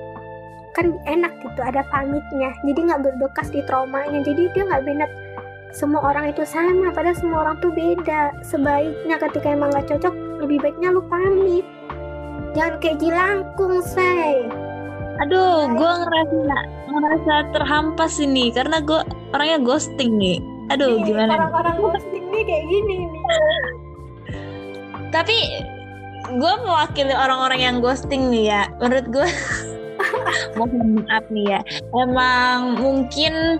Kan 0.74 0.98
enak 1.06 1.30
gitu 1.46 1.60
ada 1.62 1.86
pamitnya. 1.94 2.50
Jadi 2.66 2.80
nggak 2.90 3.06
berbekas 3.06 3.54
di 3.54 3.62
traumanya. 3.70 4.18
Jadi 4.26 4.50
dia 4.50 4.66
nggak 4.66 4.82
benet 4.82 5.10
semua 5.74 6.00
orang 6.02 6.30
itu 6.30 6.42
sama 6.46 6.90
padahal 6.90 7.16
semua 7.18 7.38
orang 7.46 7.56
tuh 7.58 7.70
beda 7.74 8.32
sebaiknya 8.42 9.16
ketika 9.18 9.46
emang 9.52 9.70
nggak 9.74 9.88
cocok 9.90 10.14
lebih 10.40 10.58
baiknya 10.62 10.94
lu 10.94 11.02
pamit 11.06 11.66
jangan 12.52 12.78
kayak 12.80 12.98
jilangkung 13.00 13.80
say 13.82 14.46
Aduh, 15.16 15.64
gue 15.72 15.92
ngerasa 16.04 16.56
ngerasa 16.92 17.34
terhampas 17.56 18.20
ini 18.20 18.52
karena 18.52 18.84
gue 18.84 19.00
orangnya 19.32 19.64
ghosting 19.64 20.20
nih. 20.20 20.44
Aduh, 20.68 21.00
Nih, 21.00 21.08
gimana? 21.08 21.40
orang-orang 21.40 21.76
ghosting 21.80 22.24
nih 22.28 22.42
kayak 22.44 22.64
gini 22.68 22.94
nih 23.08 23.22
Tapi 25.08 25.36
gue 26.36 26.52
mewakili 26.60 27.16
orang-orang 27.16 27.60
yang 27.64 27.76
ghosting 27.80 28.28
nih 28.28 28.52
ya. 28.52 28.62
Menurut 28.76 29.08
gue, 29.08 29.24
mohon 30.60 31.00
maaf 31.00 31.24
nih 31.32 31.46
ya. 31.48 31.60
Emang 31.96 32.76
mungkin 32.76 33.56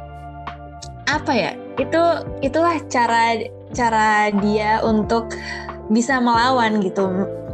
apa 1.09 1.33
ya? 1.33 1.53
Itu 1.77 2.03
itulah 2.41 2.81
cara 2.89 3.41
cara 3.73 4.33
dia 4.41 4.81
untuk 4.81 5.37
bisa 5.93 6.19
melawan 6.19 6.83
gitu 6.83 7.07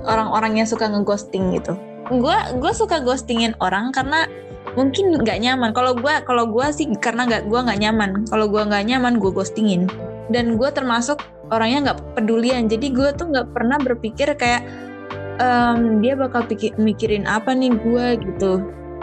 orang-orang 0.07 0.63
yang 0.63 0.69
suka 0.69 0.89
ngeghosting 0.89 1.55
gitu. 1.57 1.75
Gue 2.11 2.35
gue 2.59 2.73
suka 2.75 3.01
ghostingin 3.01 3.55
orang 3.63 3.95
karena 3.95 4.27
mungkin 4.75 5.15
nggak 5.23 5.39
nyaman. 5.43 5.71
Kalau 5.73 5.95
gue 5.97 6.15
kalau 6.27 6.45
gue 6.51 6.67
sih 6.75 6.87
karena 6.99 7.29
nggak 7.29 7.49
gue 7.49 7.61
nggak 7.61 7.81
nyaman. 7.81 8.11
Kalau 8.29 8.47
gue 8.51 8.63
nggak 8.63 8.85
nyaman 8.89 9.19
gue 9.19 9.31
ghostingin. 9.31 9.87
Dan 10.31 10.57
gue 10.57 10.69
termasuk 10.73 11.23
orangnya 11.53 11.93
nggak 11.93 11.99
pedulian. 12.19 12.67
Jadi 12.67 12.91
gue 12.93 13.09
tuh 13.15 13.31
nggak 13.31 13.53
pernah 13.53 13.79
berpikir 13.79 14.33
kayak 14.35 14.65
em, 15.39 16.01
dia 16.01 16.15
bakal 16.17 16.45
pikir, 16.47 16.75
mikirin 16.81 17.29
apa 17.29 17.53
nih 17.53 17.73
gue 17.75 18.07
gitu. 18.21 18.53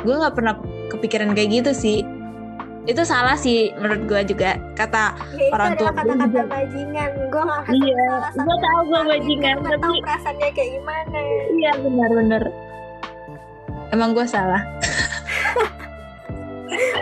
Gue 0.03 0.15
nggak 0.15 0.35
pernah 0.35 0.55
kepikiran 0.89 1.35
kayak 1.35 1.49
gitu 1.63 1.71
sih. 1.75 1.99
Itu 2.89 3.05
salah 3.05 3.37
sih 3.37 3.69
menurut 3.75 4.01
gue 4.03 4.21
juga 4.27 4.57
kata 4.73 5.13
ya 5.37 5.53
Orang 5.53 5.77
tua 5.77 5.93
gue 5.93 6.01
kata-kata 6.01 6.41
bajingan 6.43 7.11
gue 7.29 7.41
nggak 7.43 7.63
Iya, 7.69 8.05
salah 8.33 8.45
gua 8.49 8.57
tahu 8.57 8.81
tapi 8.89 9.07
bajingan, 9.07 9.53
gue 9.53 9.61
nggak 9.61 9.77
tahu 9.77 9.93
tapi- 9.93 10.01
perasaannya 10.01 10.49
kayak 10.49 10.69
gimana 10.73 11.19
iya 11.53 11.71
benar-benar. 11.77 12.43
Emang 13.89 14.09
gue 14.11 14.25
salah. 14.25 14.61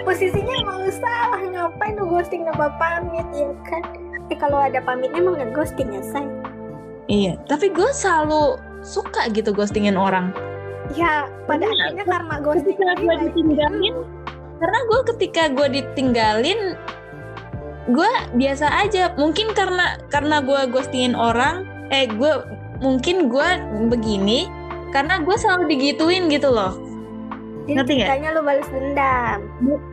posisinya 0.03 0.53
emang 0.57 0.77
lu 0.81 0.91
salah 0.93 1.39
ngapain 1.41 1.93
lu 1.93 2.07
ghosting 2.07 2.43
nama 2.43 2.71
pamit 2.73 3.27
ya 3.29 3.51
kan 3.65 3.83
eh 4.25 4.37
kalau 4.37 4.57
ada 4.57 4.79
pamitnya 4.79 5.19
emang 5.19 5.35
nggak 5.35 5.51
ghosting 5.53 5.87
ya 5.89 5.99
say 6.01 6.23
Iya, 7.07 7.39
tapi 7.43 7.71
gue 7.71 7.87
selalu 7.93 8.55
suka 8.83 9.31
gitu 9.31 9.51
ghostingin 9.51 9.95
orang. 9.95 10.35
ya 10.91 11.23
pada 11.43 11.63
Iya, 11.63 11.71
akhirnya 11.87 12.03
karma 12.05 12.35
ghosting 12.37 12.75
ketika 12.75 12.93
gue 12.97 13.15
ditinggalin 13.23 13.93
lu. 13.93 14.03
Karena 14.57 14.79
gue 14.85 14.99
ketika 15.15 15.43
gue 15.53 15.67
ditinggalin 15.81 16.59
gue 17.87 18.11
biasa 18.35 18.67
aja. 18.83 19.13
Mungkin 19.15 19.55
karena 19.55 20.01
karena 20.11 20.43
gue 20.43 20.61
ghostingin 20.69 21.15
orang 21.15 21.63
eh 21.87 22.09
gue 22.09 22.31
mungkin 22.83 23.31
gue 23.31 23.49
begini 23.87 24.49
karena 24.91 25.23
gue 25.23 25.35
selalu 25.35 25.71
digituin 25.71 26.27
gitu 26.27 26.51
loh. 26.51 26.75
Jadi 27.67 27.75
ngerti 27.75 27.93
ceritanya 27.99 28.29
lu 28.31 28.41
balas 28.43 28.67
dendam 28.71 29.39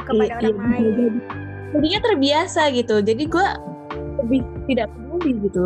kepada 0.06 0.22
Iya, 0.22 0.34
orang 0.38 0.46
iya, 0.46 0.62
lain. 0.62 0.82
Jadi- 0.94 1.22
jadinya 1.74 2.00
terbiasa 2.06 2.62
gitu. 2.70 2.96
Jadi 3.02 3.24
gue 3.26 3.46
lebih 4.22 4.40
tidak 4.70 4.88
peduli 4.94 5.30
gitu. 5.42 5.64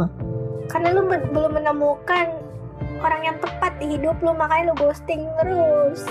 Karena 0.69 0.89
lu 0.97 1.03
be- 1.05 1.29
belum 1.33 1.53
menemukan 1.53 2.27
orang 2.99 3.23
yang 3.25 3.37
tepat 3.39 3.73
di 3.79 3.97
hidup 3.97 4.17
lu 4.21 4.33
makanya 4.33 4.73
lu 4.73 4.75
ghosting 4.81 5.23
terus 5.39 6.03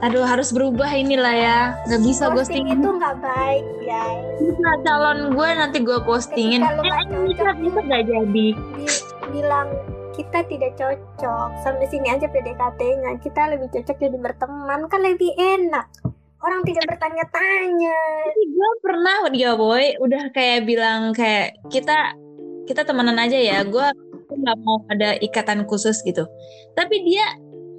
aduh 0.00 0.24
harus 0.24 0.48
berubah 0.50 0.88
inilah 0.88 1.34
ya. 1.36 1.58
Nggak 1.84 2.02
bisa 2.02 2.24
ghosting 2.32 2.66
ghosting. 2.66 2.80
itu 2.80 2.88
nggak 2.88 3.16
baik 3.20 3.64
guys. 3.84 4.24
Bisa 4.40 4.70
calon 4.84 5.18
gue 5.36 5.48
nanti 5.52 5.78
gue 5.84 5.98
postingin. 6.04 6.60
Eh 6.64 6.72
ini 6.80 7.32
cocok. 7.36 7.56
bisa 7.60 7.78
nggak 7.84 8.02
jadi? 8.08 8.46
Di- 8.56 9.02
bilang 9.30 9.68
kita 10.16 10.44
tidak 10.48 10.72
cocok. 10.76 11.48
Sampai 11.62 11.86
sini 11.88 12.08
aja 12.08 12.26
PDKT-nya 12.28 13.20
kita 13.20 13.52
lebih 13.52 13.68
cocok 13.72 13.96
jadi 14.00 14.16
berteman 14.16 14.88
kan 14.88 15.00
lebih 15.04 15.32
enak. 15.36 15.86
Orang 16.40 16.64
tidak 16.64 16.88
bertanya-tanya. 16.88 18.00
Gue 18.32 18.70
pernah 18.80 19.28
dia 19.28 19.52
boy 19.52 20.00
udah 20.00 20.32
kayak 20.32 20.64
bilang 20.64 21.12
kayak 21.12 21.60
kita 21.68 22.16
kita 22.64 22.88
temenan 22.88 23.20
aja 23.20 23.36
ya. 23.36 23.60
Gue 23.68 23.84
nggak 24.30 24.56
mau 24.64 24.80
ada 24.88 25.20
ikatan 25.20 25.68
khusus 25.68 26.00
gitu. 26.00 26.24
Tapi 26.72 26.96
dia 27.04 27.26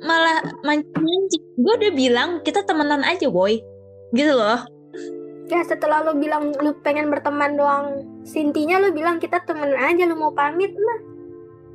malah 0.02 0.42
mancing-mancing 0.66 1.46
gue 1.62 1.74
udah 1.78 1.94
bilang 1.94 2.30
kita 2.42 2.66
temenan 2.66 3.06
aja 3.06 3.30
boy. 3.30 3.62
Gitu 4.12 4.34
loh. 4.34 4.66
Ya 5.52 5.62
setelah 5.68 6.04
lu 6.08 6.16
bilang 6.16 6.56
lu 6.64 6.72
pengen 6.80 7.12
berteman 7.12 7.60
doang 7.60 8.08
sintinya 8.24 8.80
lu 8.80 8.96
bilang 8.96 9.20
kita 9.20 9.44
temen 9.44 9.76
aja 9.76 10.04
lu 10.08 10.16
mau 10.18 10.34
pamit. 10.34 10.74
Mah 10.74 11.00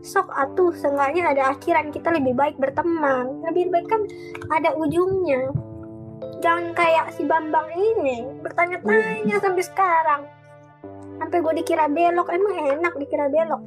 sok 0.06 0.30
atuh 0.32 0.70
seenggaknya 0.74 1.34
ada 1.34 1.42
akhiran 1.54 1.92
kita 1.92 2.14
lebih 2.14 2.34
baik 2.34 2.56
berteman. 2.58 3.42
Lebih 3.46 3.70
baik 3.70 3.86
kan 3.88 4.02
ada 4.50 4.74
ujungnya. 4.74 5.52
Jangan 6.40 6.72
kayak 6.76 7.16
si 7.16 7.24
Bambang 7.24 7.68
ini 7.76 8.24
bertanya-tanya 8.40 9.36
sampai 9.40 9.64
sekarang. 9.64 10.22
Sampai 11.16 11.40
gue 11.40 11.52
dikira 11.60 11.88
belok 11.88 12.28
emang 12.32 12.76
enak 12.76 12.94
dikira 13.00 13.28
belok. 13.28 13.62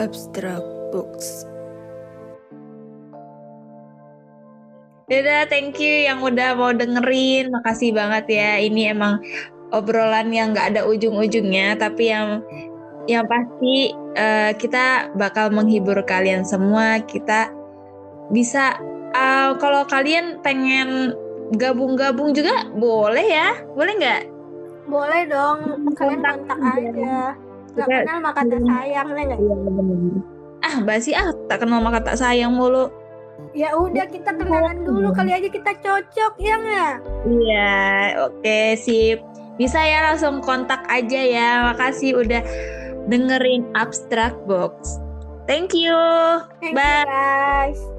Abstract 0.00 0.66
Books. 0.90 1.51
Dadah, 5.10 5.50
thank 5.50 5.76
you 5.82 6.06
yang 6.06 6.22
udah 6.22 6.54
mau 6.54 6.70
dengerin. 6.70 7.50
Makasih 7.50 7.90
banget 7.94 8.24
ya. 8.30 8.50
Ini 8.62 8.94
emang 8.94 9.18
obrolan 9.74 10.30
yang 10.30 10.52
nggak 10.54 10.76
ada 10.76 10.82
ujung-ujungnya, 10.86 11.74
tapi 11.76 12.12
yang 12.12 12.40
yang 13.10 13.26
pasti 13.26 13.90
eh, 14.14 14.52
kita 14.54 15.10
bakal 15.18 15.50
menghibur 15.50 15.98
kalian 16.06 16.46
semua. 16.46 17.02
Kita 17.02 17.50
bisa 18.30 18.78
eh, 19.12 19.50
kalau 19.58 19.82
kalian 19.88 20.38
pengen 20.40 21.12
gabung-gabung 21.58 22.32
juga 22.32 22.70
boleh 22.72 23.26
ya, 23.26 23.48
boleh 23.76 23.94
nggak? 23.98 24.22
boleh 24.82 25.22
dong 25.30 25.58
kalian 25.94 26.20
Kontak 26.20 26.34
kontak 26.42 26.58
aja. 26.58 27.38
Kita- 27.72 28.02
kenal 28.04 28.18
maka 28.20 28.42
tak 28.44 28.60
sayang 28.66 29.08
ya 29.14 29.24
nggak 29.30 29.40
Ah, 30.62 30.76
basi 30.84 31.10
ah, 31.16 31.30
tak 31.48 31.64
kenal 31.64 31.80
maka 31.82 31.98
tak 32.02 32.18
sayang 32.18 32.52
mulu. 32.54 32.90
Ya 33.52 33.74
udah 33.76 34.06
kita 34.08 34.30
kenalan 34.32 34.86
dulu 34.86 35.12
kali 35.12 35.34
aja 35.34 35.48
kita 35.50 35.72
cocok 35.82 36.32
ya 36.40 36.54
nggak 36.56 36.94
Iya, 37.22 37.76
oke 38.30 38.60
sip. 38.78 39.18
Bisa 39.60 39.78
ya 39.78 40.10
langsung 40.10 40.42
kontak 40.42 40.82
aja 40.90 41.20
ya. 41.22 41.48
Makasih 41.70 42.18
udah 42.18 42.42
dengerin 43.06 43.68
Abstract 43.78 44.38
Box. 44.48 44.98
Thank 45.46 45.74
you. 45.74 45.94
Thank 46.58 46.74
you 46.74 46.78
Bye. 46.78 47.04
guys. 47.06 47.91